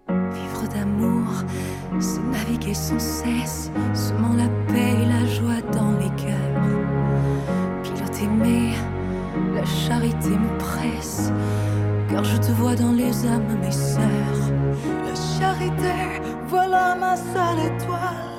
[0.08, 1.32] Vivre d'amour,
[2.00, 6.64] c'est naviguer sans cesse, semant la paix et la joie dans les cœurs.
[7.84, 8.74] Pilote aimé,
[9.56, 11.32] la charité me presse,
[12.14, 14.44] car je te vois dans les âmes, mes sœurs.
[15.08, 15.98] La charité,
[16.48, 18.30] voilà ma seule étoile.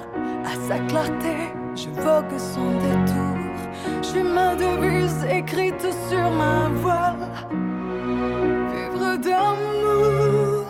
[0.44, 1.34] À sa clarté,
[1.74, 3.36] je vogue son détour.
[4.02, 7.26] Suis ma devise écrite sur ma voile.
[8.74, 10.66] Vivre d'amour,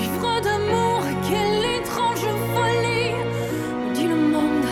[0.00, 3.16] vivre d'amour, quelle étrange folie.
[4.10, 4.70] Le monde,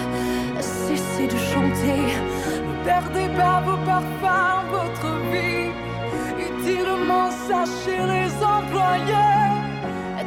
[0.61, 2.03] cessez de chanter.
[2.67, 4.66] Ne perdez pas vos parfums.
[7.47, 9.47] Utilement, sachez les employer.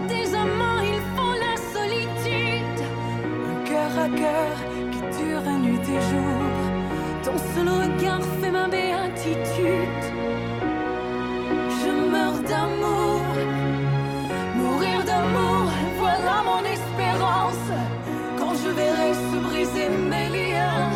[0.07, 2.81] Des amants, il faut la solitude.
[3.49, 4.55] Un cœur à cœur
[4.91, 6.41] qui dure nuit et jour.
[7.23, 10.03] Ton seul regard fait ma béatitude.
[11.81, 13.21] Je meurs d'amour,
[14.55, 15.65] mourir d'amour,
[15.99, 17.69] voilà mon espérance.
[18.37, 20.89] Quand je verrai se briser mes liens,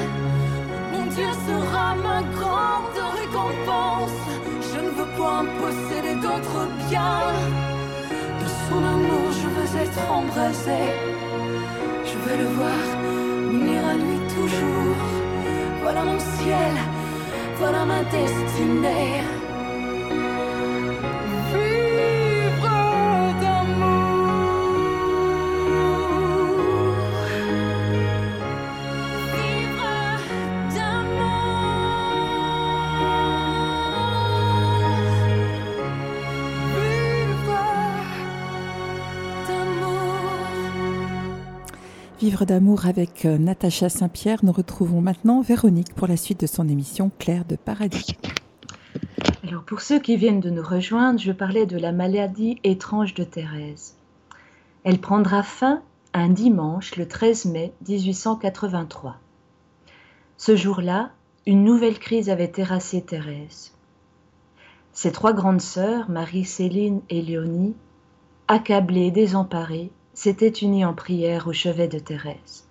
[0.92, 3.93] mon Dieu sera ma grande récompense.
[5.24, 7.32] Posséder d'autres biens.
[8.42, 10.84] De son amour, je veux être embrasé.
[12.04, 12.84] Je veux le voir,
[13.50, 14.98] m'unir à lui toujours.
[15.82, 16.74] Voilà mon ciel,
[17.58, 19.24] voilà ma destinée.
[42.42, 44.40] D'amour avec euh, Natacha Saint-Pierre.
[44.44, 48.18] Nous retrouvons maintenant Véronique pour la suite de son émission Claire de Paradis.
[49.48, 53.24] Alors pour ceux qui viennent de nous rejoindre, je parlais de la maladie étrange de
[53.24, 53.96] Thérèse.
[54.84, 59.18] Elle prendra fin un dimanche le 13 mai 1883.
[60.38, 61.12] Ce jour-là,
[61.46, 63.74] une nouvelle crise avait terrassé Thérèse.
[64.92, 67.76] Ses trois grandes sœurs, Marie, Céline et Léonie,
[68.48, 72.68] accablées, désemparées, s'étaient unies en prière au chevet de Thérèse.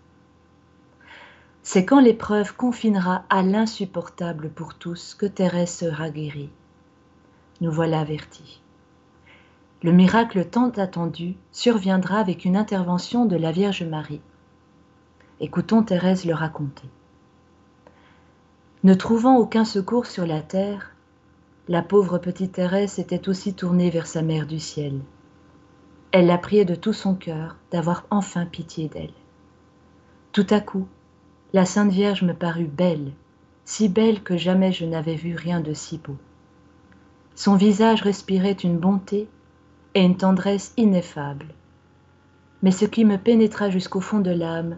[1.62, 6.50] C'est quand l'épreuve confinera à l'insupportable pour tous que Thérèse sera guérie.
[7.61, 8.61] Nous voilà avertis.
[9.83, 14.20] Le miracle tant attendu surviendra avec une intervention de la Vierge Marie.
[15.40, 16.88] Écoutons Thérèse le raconter.
[18.85, 20.94] Ne trouvant aucun secours sur la terre,
[21.68, 25.00] la pauvre petite Thérèse s'était aussi tournée vers sa mère du ciel.
[26.12, 29.14] Elle la priait de tout son cœur d'avoir enfin pitié d'elle.
[30.33, 30.87] Tout à coup,
[31.55, 33.12] la Sainte Vierge me parut belle,
[33.64, 36.16] si belle que jamais je n'avais vu rien de si beau.
[37.35, 39.27] Son visage respirait une bonté
[39.94, 41.55] et une tendresse ineffables.
[42.62, 44.77] Mais ce qui me pénétra jusqu'au fond de l'âme,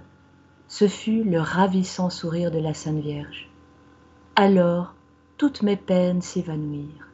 [0.69, 3.51] ce fut le ravissant sourire de la Sainte Vierge.
[4.37, 4.95] Alors,
[5.37, 7.09] toutes mes peines s'évanouirent.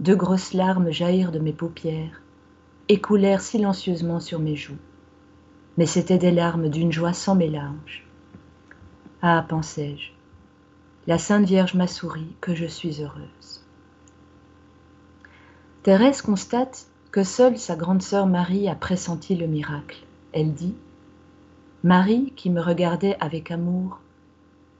[0.00, 2.20] De grosses larmes jaillirent de mes paupières
[2.88, 4.78] et coulèrent silencieusement sur mes joues.
[5.76, 8.06] Mais c'étaient des larmes d'une joie sans mélange.
[9.22, 10.10] Ah, pensai-je,
[11.06, 13.64] la Sainte Vierge m'a souri, que je suis heureuse.
[15.82, 19.98] Thérèse constate que seule sa grande sœur Marie a pressenti le miracle.
[20.32, 20.74] Elle dit
[21.82, 24.00] Marie, qui me regardait avec amour,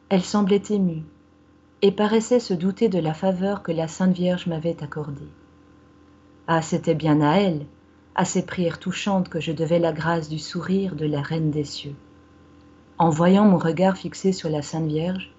[0.09, 1.03] elle semblait émue
[1.83, 5.29] et paraissait se douter de la faveur que la Sainte Vierge m'avait accordée.
[6.47, 7.67] Ah, c'était bien à elle,
[8.15, 11.65] à ses prières touchantes, que je devais la grâce du sourire de la Reine des
[11.65, 11.97] cieux.
[12.99, 15.35] En voyant mon regard fixé sur la Sainte Vierge,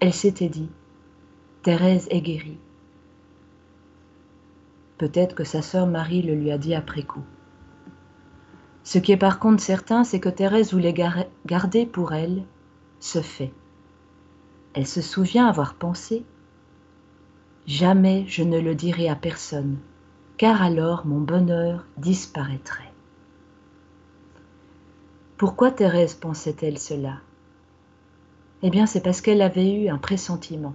[0.00, 0.70] elle s'était dit
[1.62, 2.58] Thérèse est guérie.
[4.98, 7.24] Peut-être que sa sœur Marie le lui a dit après coup.
[8.82, 10.94] Ce qui est par contre certain, c'est que Thérèse voulait
[11.46, 12.42] garder pour elle
[12.98, 13.52] ce fait.
[14.74, 16.24] Elle se souvient avoir pensé
[17.66, 19.78] Jamais je ne le dirai à personne,
[20.40, 22.94] car alors mon bonheur disparaîtrait.
[25.36, 27.18] Pourquoi Thérèse pensait-elle cela?
[28.62, 30.74] Eh bien, c'est parce qu'elle avait eu un pressentiment.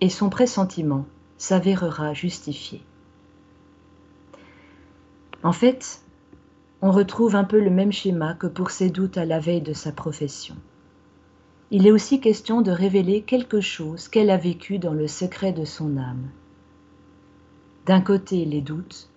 [0.00, 1.04] Et son pressentiment
[1.36, 2.84] s'avérera justifié.
[5.42, 6.00] En fait,
[6.80, 9.72] on retrouve un peu le même schéma que pour ses doutes à la veille de
[9.72, 10.54] sa profession.
[11.72, 15.64] Il est aussi question de révéler quelque chose qu'elle a vécu dans le secret de
[15.64, 16.28] son âme.
[17.84, 19.10] D'un côté les doutes,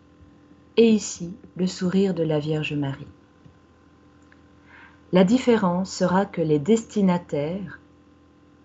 [0.75, 3.05] et ici le sourire de la Vierge Marie.
[5.11, 7.79] La différence sera que les destinataires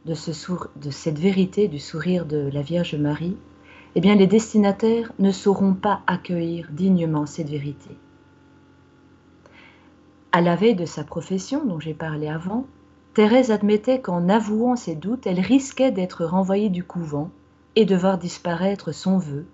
[0.07, 3.37] de, cette vérité du sourire de la Vierge Marie,
[3.95, 7.91] eh bien les destinataires ne sauront pas accueillir dignement cette vérité.
[10.33, 12.65] À la veille de sa profession dont j'ai parlé avant,
[13.13, 17.31] Thérèse admettait qu'en avouant ses doutes, elle risquait d'être renvoyée du couvent
[17.77, 19.45] et de voir disparaître son vœu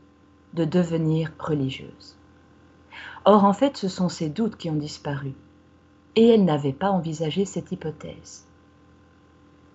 [0.57, 2.17] de devenir religieuse.
[3.25, 5.35] Or, en fait, ce sont ses doutes qui ont disparu
[6.17, 8.47] et elle n'avait pas envisagé cette hypothèse.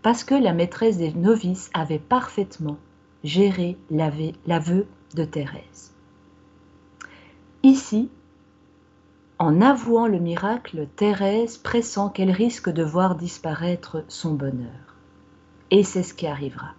[0.01, 2.77] Parce que la maîtresse des novices avait parfaitement
[3.23, 5.93] géré l'aveu de Thérèse.
[7.61, 8.09] Ici,
[9.37, 14.95] en avouant le miracle, Thérèse pressent qu'elle risque de voir disparaître son bonheur.
[15.69, 16.73] Et c'est ce qui arrivera.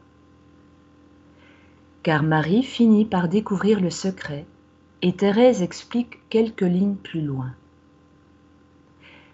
[2.02, 4.44] Car Marie finit par découvrir le secret
[5.02, 7.52] et Thérèse explique quelques lignes plus loin.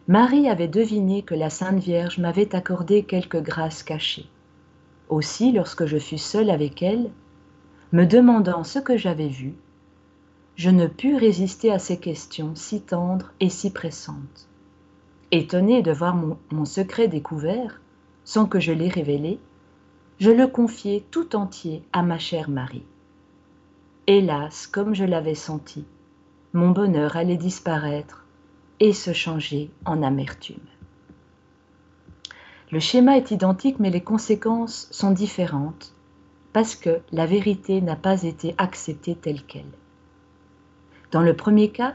[0.07, 4.29] Marie avait deviné que la Sainte Vierge m'avait accordé quelques grâces cachées.
[5.09, 7.11] Aussi, lorsque je fus seule avec elle,
[7.93, 9.55] me demandant ce que j'avais vu,
[10.57, 14.49] je ne pus résister à ces questions si tendres et si pressantes.
[15.31, 17.81] Étonnée de voir mon, mon secret découvert,
[18.25, 19.39] sans que je l'ai révélé,
[20.19, 22.85] je le confiai tout entier à ma chère Marie.
[24.09, 25.85] Hélas, comme je l'avais senti,
[26.53, 28.25] mon bonheur allait disparaître
[28.81, 30.57] et se changer en amertume.
[32.73, 35.95] Le schéma est identique mais les conséquences sont différentes
[36.53, 39.71] parce que la vérité n'a pas été acceptée telle qu'elle.
[41.13, 41.95] Dans le premier cas,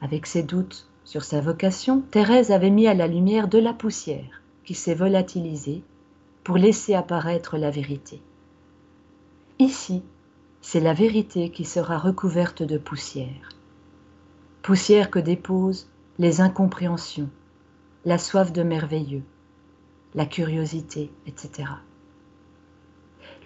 [0.00, 4.42] avec ses doutes sur sa vocation, Thérèse avait mis à la lumière de la poussière
[4.64, 5.84] qui s'est volatilisée
[6.50, 8.20] pour laisser apparaître la vérité.
[9.60, 10.02] Ici,
[10.60, 13.50] c'est la vérité qui sera recouverte de poussière
[14.60, 15.88] poussière que déposent
[16.18, 17.30] les incompréhensions,
[18.04, 19.22] la soif de merveilleux,
[20.16, 21.68] la curiosité, etc.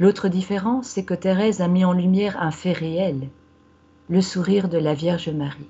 [0.00, 3.28] L'autre différence, c'est que Thérèse a mis en lumière un fait réel,
[4.08, 5.68] le sourire de la Vierge Marie.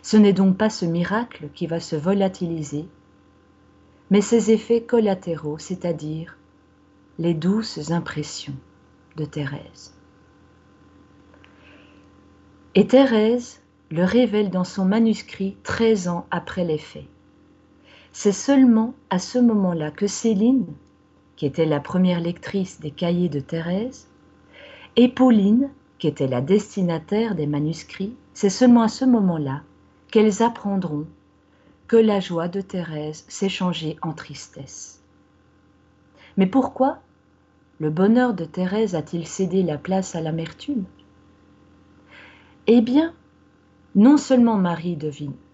[0.00, 2.88] Ce n'est donc pas ce miracle qui va se volatiliser,
[4.10, 6.38] mais ses effets collatéraux, c'est-à-dire
[7.18, 8.56] les douces impressions
[9.16, 9.94] de Thérèse.
[12.74, 17.06] Et Thérèse le révèle dans son manuscrit 13 ans après les faits.
[18.12, 20.66] C'est seulement à ce moment-là que Céline,
[21.36, 24.08] qui était la première lectrice des cahiers de Thérèse,
[24.96, 29.62] et Pauline, qui était la destinataire des manuscrits, c'est seulement à ce moment-là
[30.10, 31.06] qu'elles apprendront
[31.86, 35.02] que la joie de Thérèse s'est changée en tristesse.
[36.36, 36.98] Mais pourquoi
[37.78, 40.84] le bonheur de Thérèse a-t-il cédé la place à l'amertume?
[42.66, 43.12] Eh bien,
[43.94, 44.98] non seulement Marie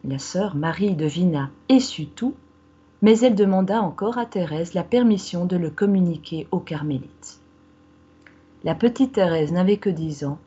[0.05, 2.35] la sœur Marie devina et sut tout,
[3.03, 7.41] mais elle demanda encore à Thérèse la permission de le communiquer aux carmélites.
[8.63, 10.39] La petite Thérèse n'avait que dix ans,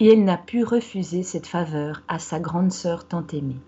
[0.00, 3.60] et elle n'a pu refuser cette faveur à sa grande sœur tant aimée.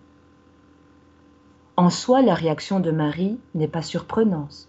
[1.77, 4.69] En soi, la réaction de Marie n'est pas surprenante.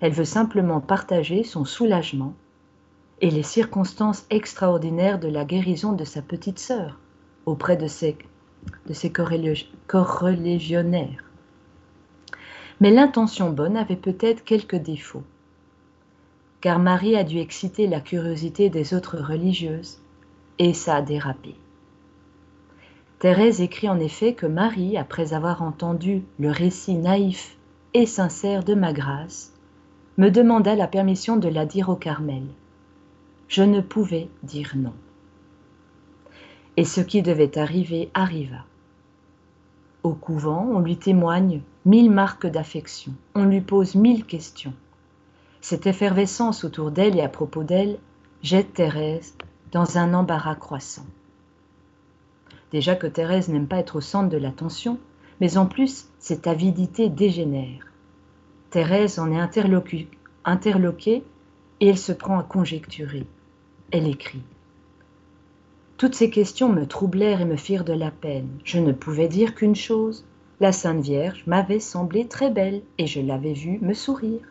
[0.00, 2.32] Elle veut simplement partager son soulagement
[3.20, 6.98] et les circonstances extraordinaires de la guérison de sa petite sœur
[7.44, 8.16] auprès de ses,
[8.86, 8.94] de.
[12.80, 15.24] Mais l'intention bonne avait peut-être quelques défauts,
[16.62, 19.98] car Marie a dû exciter la curiosité des autres religieuses,
[20.58, 21.56] et ça a dérapé.
[23.20, 27.58] Thérèse écrit en effet que Marie, après avoir entendu le récit naïf
[27.92, 29.52] et sincère de ma grâce,
[30.16, 32.44] me demanda la permission de la dire au Carmel.
[33.46, 34.94] Je ne pouvais dire non.
[36.78, 38.64] Et ce qui devait arriver arriva.
[40.02, 44.72] Au couvent, on lui témoigne mille marques d'affection, on lui pose mille questions.
[45.60, 47.98] Cette effervescence autour d'elle et à propos d'elle
[48.42, 49.34] jette Thérèse
[49.72, 51.04] dans un embarras croissant.
[52.72, 54.98] Déjà que Thérèse n'aime pas être au centre de l'attention,
[55.40, 57.86] mais en plus, cette avidité dégénère.
[58.70, 59.40] Thérèse en est
[60.44, 61.24] interloquée
[61.80, 63.26] et elle se prend à conjecturer.
[63.90, 64.42] Elle écrit.
[65.96, 68.48] Toutes ces questions me troublèrent et me firent de la peine.
[68.64, 70.24] Je ne pouvais dire qu'une chose.
[70.60, 74.46] La Sainte Vierge m'avait semblé très belle et je l'avais vue me sourire.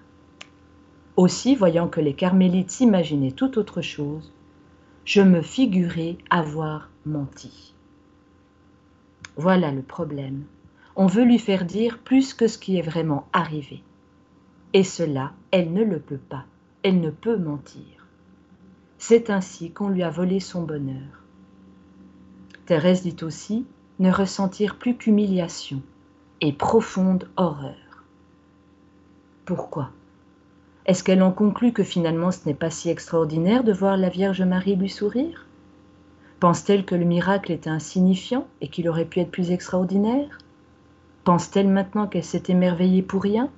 [1.15, 4.31] Aussi, voyant que les carmélites s'imaginaient tout autre chose,
[5.05, 7.73] je me figurais avoir menti.
[9.39, 10.43] Voilà le problème.
[10.97, 13.81] On veut lui faire dire plus que ce qui est vraiment arrivé.
[14.73, 16.43] Et cela, elle ne le peut pas.
[16.83, 18.05] Elle ne peut mentir.
[18.97, 21.23] C'est ainsi qu'on lui a volé son bonheur.
[22.65, 23.65] Thérèse dit aussi
[23.99, 25.81] ne ressentir plus qu'humiliation
[26.41, 28.03] et profonde horreur.
[29.45, 29.91] Pourquoi?
[30.85, 34.41] Est-ce qu'elle en conclut que finalement ce n'est pas si extraordinaire de voir la Vierge
[34.41, 35.45] Marie lui sourire?
[36.39, 40.37] Pense-t-elle que le miracle était insignifiant et qu'il aurait pu être plus extraordinaire?
[41.25, 43.51] Pense-t-elle maintenant qu'elle s'est émerveillée pour rien?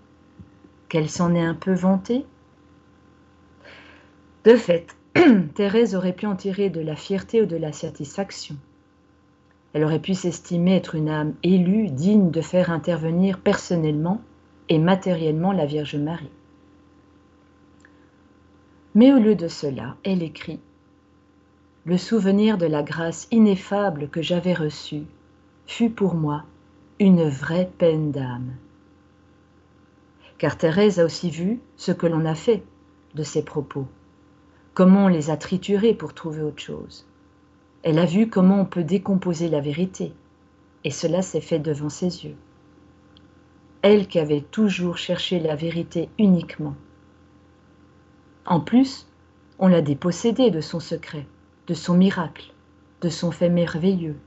[0.89, 2.25] Qu'elle s'en est un peu vantée?
[4.45, 4.97] De fait,
[5.53, 8.55] Thérèse aurait pu en tirer de la fierté ou de la satisfaction.
[9.73, 14.21] Elle aurait pu s'estimer être une âme élue, digne de faire intervenir personnellement
[14.69, 16.31] et matériellement la Vierge Marie.
[18.95, 20.59] Mais au lieu de cela, elle écrit
[21.83, 25.05] Le souvenir de la grâce ineffable que j'avais reçue
[25.65, 26.43] fut pour moi
[26.99, 28.53] une vraie peine d'âme.
[30.37, 32.61] Car Thérèse a aussi vu ce que l'on a fait
[33.15, 33.87] de ses propos,
[34.75, 37.07] comment on les a triturés pour trouver autre chose.
[37.81, 40.13] Elle a vu comment on peut décomposer la vérité,
[40.83, 42.35] et cela s'est fait devant ses yeux.
[43.81, 46.75] Elle qui avait toujours cherché la vérité uniquement.
[48.45, 49.07] En plus,
[49.57, 51.25] on l'a dépossédée de son secret,
[51.67, 52.53] de son miracle,
[53.01, 54.17] de son fait merveilleux.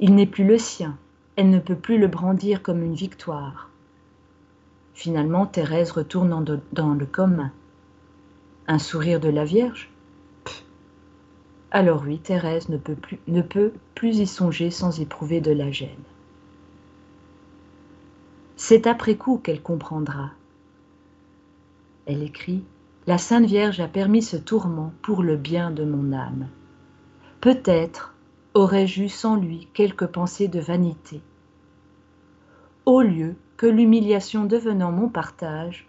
[0.00, 0.98] Il n'est plus le sien,
[1.36, 3.70] elle ne peut plus le brandir comme une victoire.
[4.94, 7.52] Finalement, Thérèse retourne dans le commun.
[8.68, 9.90] Un sourire de la Vierge?
[11.72, 15.72] Alors oui, Thérèse ne peut, plus, ne peut plus y songer sans éprouver de la
[15.72, 15.90] gêne.
[18.56, 20.30] C'est après coup qu'elle comprendra.
[22.06, 22.62] Elle écrit
[23.06, 26.48] La Sainte Vierge a permis ce tourment pour le bien de mon âme.
[27.42, 28.14] Peut-être
[28.54, 31.20] aurais-je eu sans lui quelques pensées de vanité.
[32.86, 35.86] Au lieu que l'humiliation devenant mon partage,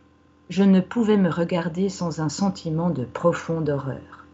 [0.49, 4.25] je ne pouvais me regarder sans un sentiment de profonde horreur.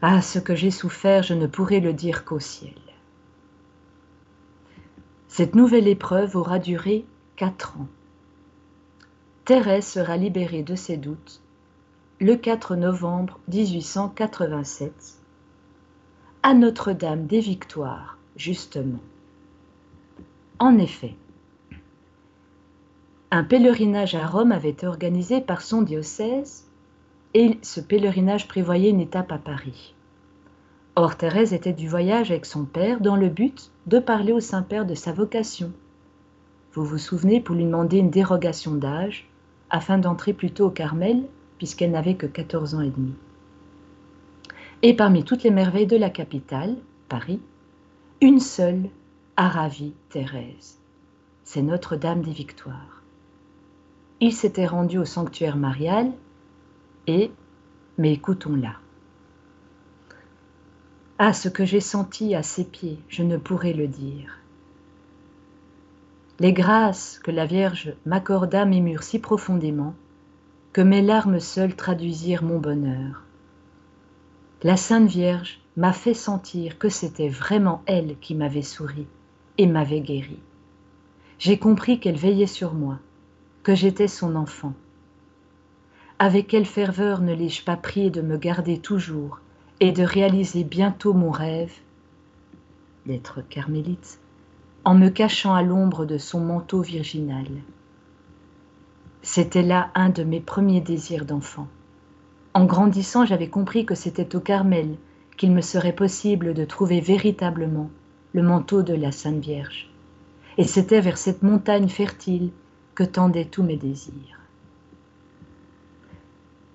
[0.00, 2.74] Ah, ce que j'ai souffert, je ne pourrai le dire qu'au ciel.
[5.28, 7.06] Cette nouvelle épreuve aura duré
[7.36, 7.86] quatre ans.
[9.44, 11.42] Thérèse sera libérée de ses doutes
[12.20, 14.92] le 4 novembre 1887
[16.44, 19.00] à Notre-Dame des Victoires, justement.
[20.60, 21.16] En effet,
[23.32, 26.68] un pèlerinage à Rome avait été organisé par son diocèse
[27.34, 29.96] et ce pèlerinage prévoyait une étape à Paris.
[30.94, 34.86] Or, Thérèse était du voyage avec son père dans le but de parler au Saint-Père
[34.86, 35.72] de sa vocation.
[36.74, 39.28] Vous vous souvenez pour lui demander une dérogation d'âge
[39.72, 41.24] afin d'entrer plutôt au Carmel
[41.58, 43.14] puisqu'elle n'avait que 14 ans et demi.
[44.82, 46.76] Et parmi toutes les merveilles de la capitale,
[47.08, 47.40] Paris,
[48.20, 48.90] une seule
[49.36, 50.78] a ravi Thérèse.
[51.44, 53.02] C'est Notre-Dame des Victoires.
[54.20, 56.12] Il s'était rendu au sanctuaire marial
[57.06, 57.32] et,
[57.96, 58.74] mais écoutons-la.
[61.18, 64.41] Ah, ce que j'ai senti à ses pieds, je ne pourrais le dire.
[66.42, 69.94] Les grâces que la Vierge m'accorda m'émurent si profondément
[70.72, 73.22] que mes larmes seules traduisirent mon bonheur.
[74.64, 79.06] La Sainte Vierge m'a fait sentir que c'était vraiment elle qui m'avait souri
[79.56, 80.40] et m'avait guéri.
[81.38, 82.98] J'ai compris qu'elle veillait sur moi,
[83.62, 84.74] que j'étais son enfant.
[86.18, 89.38] Avec quelle ferveur ne l'ai-je pas prié de me garder toujours
[89.78, 91.74] et de réaliser bientôt mon rêve
[93.06, 94.18] d'être carmélite?
[94.84, 97.46] En me cachant à l'ombre de son manteau virginal.
[99.22, 101.68] C'était là un de mes premiers désirs d'enfant.
[102.54, 104.96] En grandissant, j'avais compris que c'était au Carmel
[105.36, 107.90] qu'il me serait possible de trouver véritablement
[108.32, 109.88] le manteau de la Sainte Vierge.
[110.58, 112.50] Et c'était vers cette montagne fertile
[112.94, 114.40] que tendaient tous mes désirs.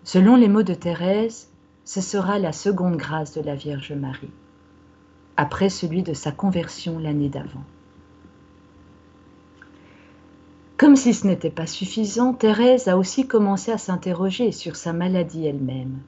[0.03, 1.51] Selon les mots de Thérèse,
[1.83, 4.31] ce sera la seconde grâce de la Vierge Marie,
[5.35, 7.63] après celui de sa conversion l'année d'avant.
[10.77, 15.47] Comme si ce n'était pas suffisant, Thérèse a aussi commencé à s'interroger sur sa maladie
[15.47, 16.01] elle-même,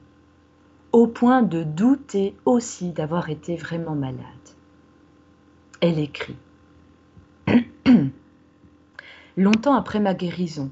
[0.92, 4.20] au point de douter aussi d'avoir été vraiment malade.
[5.80, 6.36] Elle écrit
[9.36, 10.70] Longtemps après ma guérison,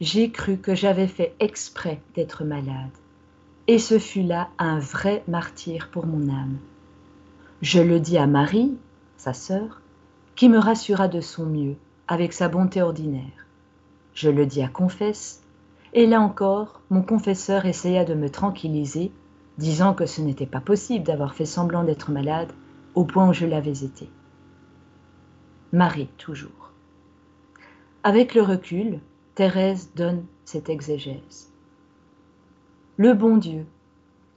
[0.00, 2.90] j'ai cru que j'avais fait exprès d'être malade,
[3.68, 6.58] et ce fut là un vrai martyr pour mon âme.
[7.60, 8.76] Je le dis à Marie,
[9.16, 9.80] sa sœur,
[10.34, 11.76] qui me rassura de son mieux,
[12.08, 13.46] avec sa bonté ordinaire.
[14.14, 15.42] Je le dis à Confesse,
[15.94, 19.12] et là encore, mon confesseur essaya de me tranquilliser,
[19.58, 22.52] disant que ce n'était pas possible d'avoir fait semblant d'être malade
[22.94, 24.08] au point où je l'avais été.
[25.72, 26.72] Marie, toujours.
[28.02, 29.00] Avec le recul,
[29.34, 31.50] Thérèse donne cette exégèse.
[32.96, 33.64] Le bon Dieu,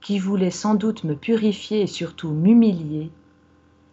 [0.02, 3.12] qui voulait sans doute me purifier et surtout m'humilier,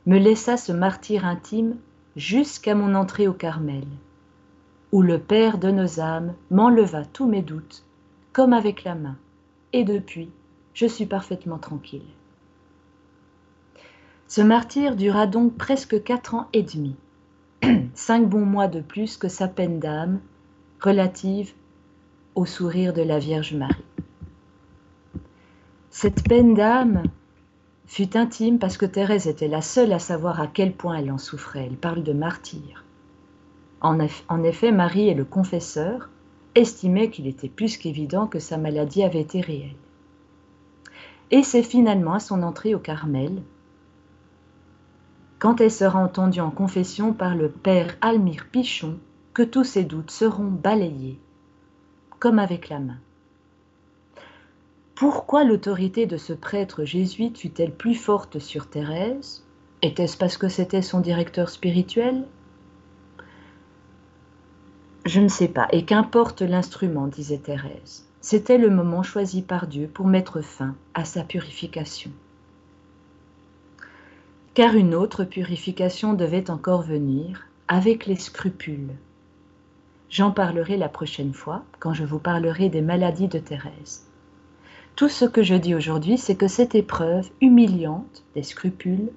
[0.07, 1.77] me laissa ce martyr intime
[2.16, 3.86] jusqu'à mon entrée au Carmel,
[4.92, 7.84] où le Père de nos âmes m'enleva tous mes doutes,
[8.32, 9.16] comme avec la main,
[9.72, 10.30] et depuis,
[10.74, 12.02] je suis parfaitement tranquille.
[14.28, 16.96] Ce martyr dura donc presque quatre ans et demi
[17.94, 20.20] cinq bons mois de plus que sa peine d'âme
[20.80, 21.52] relative
[22.34, 23.84] au sourire de la Vierge Marie.
[25.90, 27.02] Cette peine d'âme
[27.87, 31.18] fut intime parce que Thérèse était la seule à savoir à quel point elle en
[31.18, 31.66] souffrait.
[31.66, 32.85] Elle parle de martyr.
[33.80, 33.99] En,
[34.45, 36.09] effet, Marie et le confesseur
[36.55, 39.76] estimaient qu'il était plus qu'évident que sa maladie avait été réelle.
[41.33, 43.43] Et c'est finalement à son entrée au Carmel
[45.43, 49.01] quand elle sera entendue en confession par le père Almire Pichon,
[49.35, 51.18] que tous ses doutes seront balayés,
[52.20, 52.99] comme avec la main.
[55.03, 59.44] Pourquoi l'autorité de ce prêtre jésuite fut-elle plus forte sur Thérèse?
[59.82, 62.24] Était-ce parce que c'était son directeur spirituel?
[65.05, 68.09] Je ne sais pas, et qu'importe l'instrument, disait Thérèse.
[68.20, 72.12] C'était le moment choisi par Dieu pour mettre fin à sa purification
[74.55, 78.94] car une autre purification devait encore venir avec les scrupules.
[80.11, 84.07] J'en parlerai la prochaine fois quand je vous parlerai des maladies de Thérèse.
[84.97, 89.11] Tout ce que je dis aujourd'hui, c'est que cette épreuve humiliante des scrupules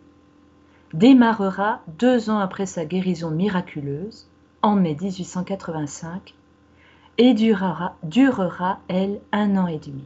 [0.94, 4.28] démarrera deux ans après sa guérison miraculeuse,
[4.62, 6.34] en mai 1885,
[7.18, 10.04] et durera, durera elle, un an et demi.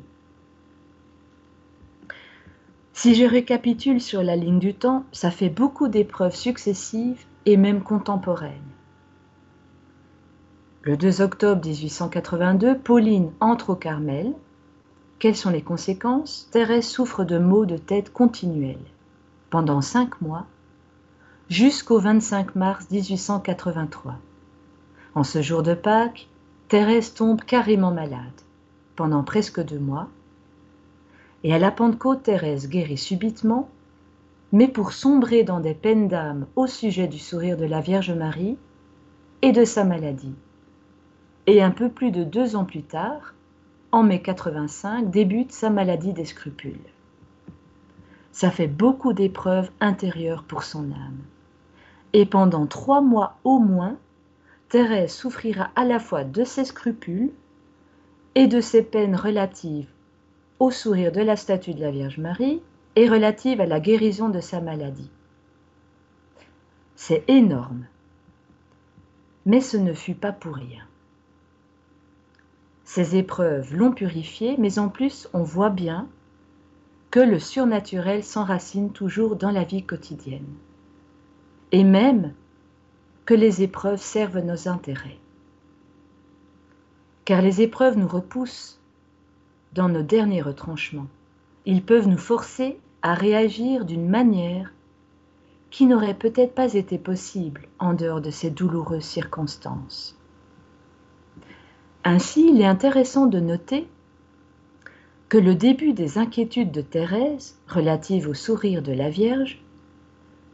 [2.93, 7.82] Si je récapitule sur la ligne du temps, ça fait beaucoup d'épreuves successives et même
[7.82, 8.51] contemporaines.
[10.82, 14.34] Le 2 octobre 1882, Pauline entre au Carmel.
[15.20, 16.47] Quelles sont les conséquences?
[16.51, 18.78] Thérèse souffre de maux de tête continuels
[19.49, 20.45] pendant cinq mois,
[21.49, 24.15] jusqu'au 25 mars 1883.
[25.15, 26.30] En ce jour de Pâques,
[26.70, 28.32] Thérèse tombe carrément malade
[28.95, 30.07] pendant presque deux mois.
[31.43, 33.70] Et à la Pentecôte, Thérèse guérit subitement,
[34.53, 38.57] mais pour sombrer dans des peines d'âme au sujet du sourire de la Vierge Marie
[39.41, 40.36] et de sa maladie.
[41.45, 43.34] Et un peu plus de deux ans plus tard,
[43.91, 46.79] en mai 85, débute sa maladie des scrupules.
[48.31, 51.23] Ça fait beaucoup d'épreuves intérieures pour son âme.
[52.13, 53.97] Et pendant trois mois au moins,
[54.69, 57.31] Thérèse souffrira à la fois de ses scrupules
[58.35, 59.89] et de ses peines relatives
[60.59, 62.61] au sourire de la statue de la Vierge Marie
[62.95, 65.09] et relatives à la guérison de sa maladie.
[66.95, 67.85] C'est énorme.
[69.45, 70.88] Mais ce ne fut pas pour rien.
[72.91, 76.07] Ces épreuves l'ont purifiée, mais en plus on voit bien
[77.11, 80.55] que le surnaturel s'enracine toujours dans la vie quotidienne.
[81.71, 82.33] Et même
[83.25, 85.19] que les épreuves servent nos intérêts.
[87.25, 88.81] Car les épreuves nous repoussent
[89.73, 91.09] dans nos derniers retranchements.
[91.67, 94.73] Ils peuvent nous forcer à réagir d'une manière
[95.69, 100.18] qui n'aurait peut-être pas été possible en dehors de ces douloureuses circonstances.
[102.12, 103.88] Ainsi, il est intéressant de noter
[105.28, 109.64] que le début des inquiétudes de Thérèse relatives au sourire de la Vierge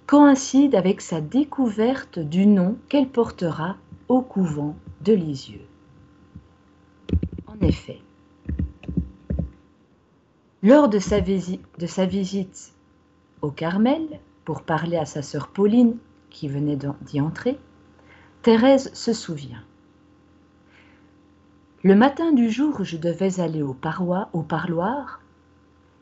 [0.06, 3.78] coïncide avec sa découverte du nom qu'elle portera
[4.10, 5.66] au couvent de Lisieux.
[7.48, 8.02] En effet,
[10.62, 12.74] lors de sa, de sa visite
[13.42, 15.96] au Carmel pour parler à sa sœur Pauline
[16.30, 17.58] qui venait d'y entrer,
[18.42, 19.64] Thérèse se souvient.
[21.86, 25.22] Le matin du jour où je devais aller au, parloir, au parloir,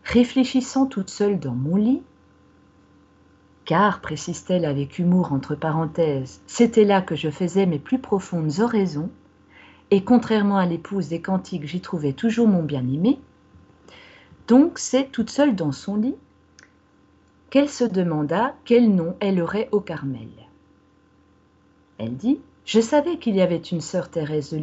[0.06, 2.02] réfléchissant toute seule dans mon lit,
[3.66, 9.10] car, précise-t-elle avec humour entre parenthèses, c'était là que je faisais mes plus profondes oraisons,
[9.92, 13.20] et contrairement à l'épouse des cantiques, j'y trouvais toujours mon bien-aimé,
[14.48, 16.16] donc c'est toute seule dans son lit
[17.50, 20.30] qu'elle se demanda quel nom elle aurait au Carmel.
[21.98, 24.60] Elle dit Je savais qu'il y avait une sœur Thérèse de,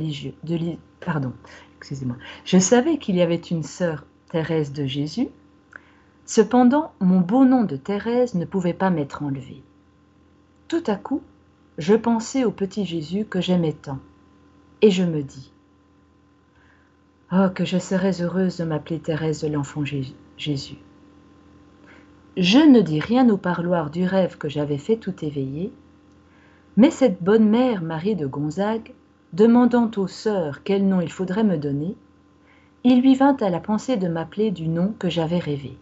[4.87, 5.29] Jésus,
[6.25, 9.63] cependant mon beau nom de Thérèse ne pouvait pas m'être enlevé.
[10.69, 11.23] Tout à coup,
[11.79, 13.99] je pensais au petit Jésus que j'aimais tant,
[14.81, 15.53] et je me dis
[17.33, 20.79] Oh, que je serais heureuse de m'appeler Thérèse de l'enfant Jésus.
[22.37, 25.73] Je ne dis rien au parloir du rêve que j'avais fait tout éveillé,
[26.77, 28.93] mais cette bonne mère Marie de Gonzague
[29.33, 31.97] demandant aux sœurs quel nom il faudrait me donner,
[32.85, 35.77] il lui vint à la pensée de m'appeler du nom que j'avais rêvé.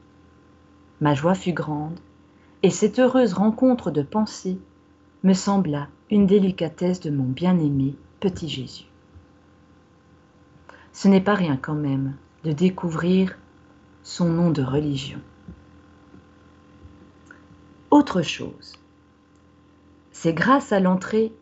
[1.00, 1.98] Ma joie fut grande,
[2.62, 4.58] et cette heureuse rencontre de pensée
[5.22, 8.86] me sembla une délicatesse de mon bien-aimé petit Jésus.
[10.92, 13.38] Ce n'est pas rien quand même de découvrir
[14.02, 15.20] son nom de religion.
[17.90, 18.77] Autre chose,
[20.20, 21.32] c'est grâce à l'entrée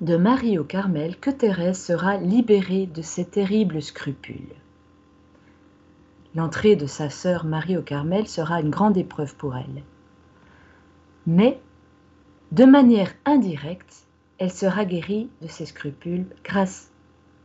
[0.00, 4.54] de Marie au Carmel que Thérèse sera libérée de ses terribles scrupules.
[6.34, 9.82] L'entrée de sa sœur Marie au Carmel sera une grande épreuve pour elle.
[11.26, 11.60] Mais,
[12.50, 14.06] de manière indirecte,
[14.38, 16.90] elle sera guérie de ses scrupules grâce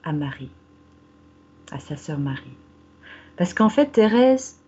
[0.06, 0.52] à Marie,
[1.74, 2.58] à sa sœur Marie.
[3.36, 4.62] Parce qu'en fait, Thérèse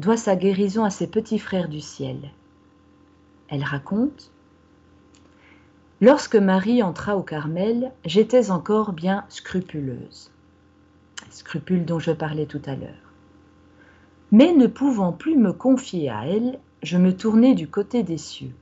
[0.00, 2.32] doit sa guérison à ses petits frères du ciel.
[3.48, 4.32] Elle raconte
[6.00, 10.30] Lorsque Marie entra au Carmel, j'étais encore bien scrupuleuse.
[11.28, 13.12] Scrupule dont je parlais tout à l'heure.
[14.30, 18.54] Mais ne pouvant plus me confier à elle, je me tournai du côté des cieux.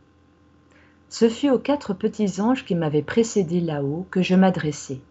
[1.10, 5.02] Ce fut aux quatre petits anges qui m'avaient précédé là-haut que je m'adressai.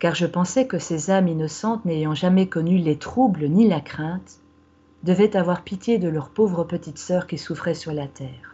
[0.00, 4.40] Car je pensais que ces âmes innocentes n'ayant jamais connu les troubles ni la crainte,
[5.04, 8.49] devaient avoir pitié de leur pauvre petite sœur qui souffrait sur la terre.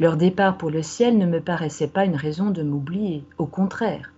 [0.00, 4.12] Leur départ pour le ciel ne me paraissait pas une raison de m'oublier, au contraire.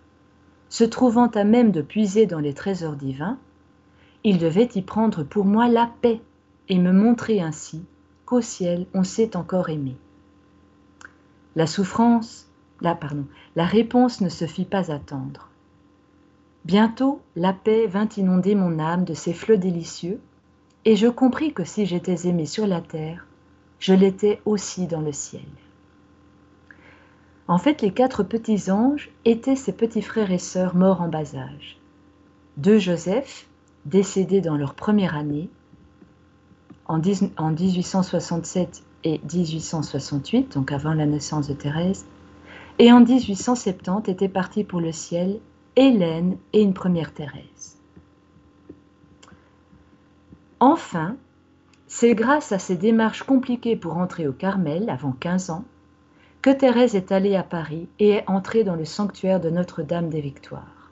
[0.68, 3.38] Se trouvant à même de puiser dans les trésors divins,
[4.22, 6.20] ils devaient y prendre pour moi la paix
[6.68, 7.82] et me montrer ainsi
[8.26, 9.96] qu'au ciel on sait encore aimer.
[11.56, 12.46] La souffrance,
[12.80, 13.24] la, pardon,
[13.56, 15.48] la réponse ne se fit pas attendre.
[16.66, 20.20] Bientôt, la paix vint inonder mon âme de ses flots délicieux,
[20.84, 23.26] et je compris que si j'étais aimé sur la terre,
[23.78, 25.40] je l'étais aussi dans le ciel.
[27.50, 31.34] En fait, les quatre petits anges étaient ses petits frères et sœurs morts en bas
[31.34, 31.80] âge.
[32.56, 33.48] Deux Joseph,
[33.86, 35.50] décédés dans leur première année,
[36.86, 42.06] en, 1867 et 1868, donc avant la naissance de Thérèse,
[42.78, 45.40] Et en 1870 était partie pour le ciel
[45.74, 47.80] Hélène et une première Thérèse.
[50.60, 51.16] Enfin,
[51.88, 55.64] c'est grâce à ces démarches compliquées pour entrer au Carmel avant 15 ans
[56.42, 60.22] que Thérèse est allée à Paris et est entrée dans le sanctuaire de Notre-Dame des
[60.22, 60.90] Victoires.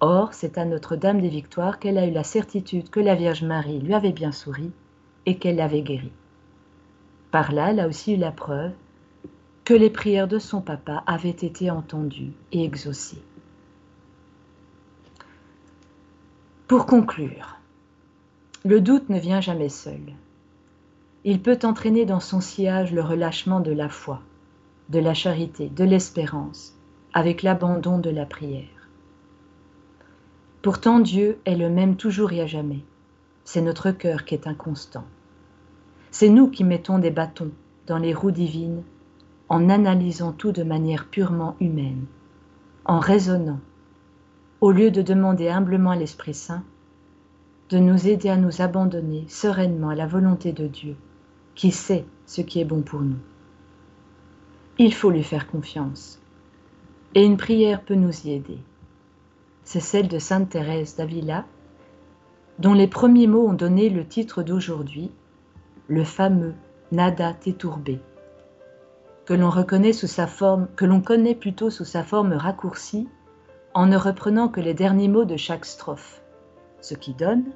[0.00, 3.80] Or, c'est à Notre-Dame des Victoires qu'elle a eu la certitude que la Vierge Marie
[3.80, 4.70] lui avait bien souri
[5.24, 6.12] et qu'elle l'avait guérie.
[7.30, 8.72] Par là, elle a aussi eu la preuve
[9.64, 13.22] que les prières de son papa avaient été entendues et exaucées.
[16.66, 17.58] Pour conclure,
[18.64, 20.00] le doute ne vient jamais seul.
[21.24, 24.22] Il peut entraîner dans son sillage le relâchement de la foi,
[24.90, 26.76] de la charité, de l'espérance,
[27.14, 28.88] avec l'abandon de la prière.
[30.62, 32.84] Pourtant Dieu est le même toujours et à jamais.
[33.44, 35.04] C'est notre cœur qui est inconstant.
[36.10, 37.52] C'est nous qui mettons des bâtons
[37.86, 38.82] dans les roues divines
[39.48, 42.04] en analysant tout de manière purement humaine,
[42.84, 43.60] en raisonnant,
[44.60, 46.64] au lieu de demander humblement à l'Esprit Saint
[47.70, 50.96] de nous aider à nous abandonner sereinement à la volonté de Dieu,
[51.54, 53.18] qui sait ce qui est bon pour nous.
[54.82, 56.22] Il faut lui faire confiance,
[57.14, 58.56] et une prière peut nous y aider.
[59.62, 61.44] C'est celle de Sainte Thérèse d'Avila,
[62.58, 65.10] dont les premiers mots ont donné le titre d'aujourd'hui,
[65.88, 66.54] le fameux
[66.92, 67.50] nada te
[69.26, 73.06] que l'on reconnaît que l'on connaît plutôt sous sa forme raccourcie,
[73.74, 76.22] en ne reprenant que les derniers mots de chaque strophe,
[76.80, 77.52] ce qui donne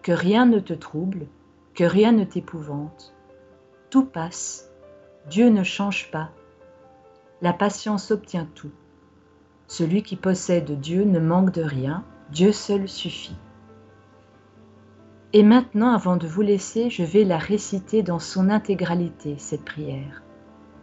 [0.00, 1.26] que rien ne te trouble,
[1.74, 3.16] que rien ne t'épouvante,
[3.90, 4.65] tout passe,
[5.28, 6.30] Dieu ne change pas,
[7.42, 8.70] la patience obtient tout.
[9.66, 13.36] Celui qui possède Dieu ne manque de rien, Dieu seul suffit.
[15.32, 20.22] Et maintenant, avant de vous laisser, je vais la réciter dans son intégralité, cette prière.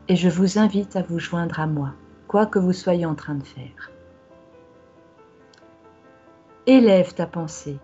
[0.09, 1.93] Et je vous invite à vous joindre à moi,
[2.27, 3.91] quoi que vous soyez en train de faire.
[6.67, 7.77] Élève ta pensée,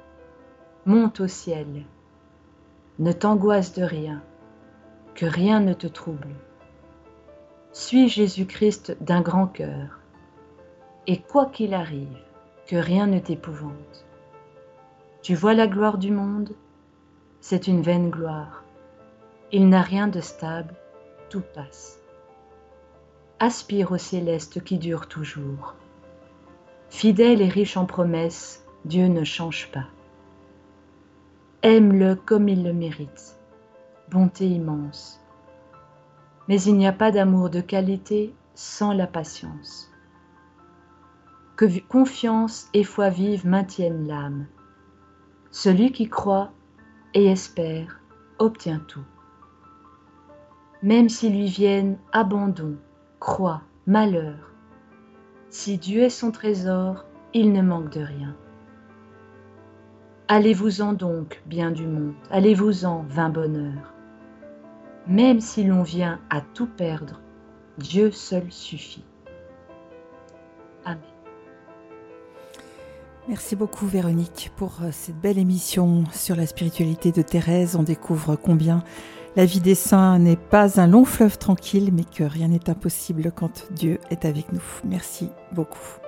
[0.85, 1.85] monte au ciel,
[2.99, 4.21] ne t'angoisse de rien,
[5.15, 6.35] que rien ne te trouble.
[7.71, 9.99] Suis Jésus-Christ d'un grand cœur,
[11.05, 12.17] et quoi qu'il arrive,
[12.65, 14.05] que rien ne t'épouvante.
[15.21, 16.55] Tu vois la gloire du monde?
[17.41, 18.63] C'est une vaine gloire.
[19.51, 20.73] Il n'a rien de stable,
[21.29, 21.99] tout passe.
[23.39, 25.75] Aspire au céleste qui dure toujours.
[26.89, 29.85] Fidèle et riche en promesses, Dieu ne change pas.
[31.61, 33.37] Aime-le comme il le mérite.
[34.09, 35.18] Bonté immense.
[36.49, 39.89] Mais il n'y a pas d'amour de qualité sans la patience.
[41.55, 44.47] Que confiance et foi vive maintiennent l'âme
[45.51, 46.51] celui qui croit
[47.13, 47.99] et espère
[48.37, 49.03] obtient tout.
[50.83, 52.77] Même s'il lui viennent abandon,
[53.19, 54.53] croix, malheur,
[55.49, 58.35] si Dieu est son trésor, il ne manque de rien.
[60.27, 63.93] Allez-vous-en donc, bien du monde, allez-vous-en, vain bonheur.
[65.09, 67.19] Même si l'on vient à tout perdre,
[67.79, 69.03] Dieu seul suffit.
[70.85, 70.99] Amen.
[73.27, 77.75] Merci beaucoup Véronique pour euh, cette belle émission sur la spiritualité de Thérèse.
[77.75, 78.83] On découvre combien
[79.35, 83.31] la vie des saints n'est pas un long fleuve tranquille, mais que rien n'est impossible
[83.35, 84.63] quand Dieu est avec nous.
[84.83, 85.99] Merci beaucoup.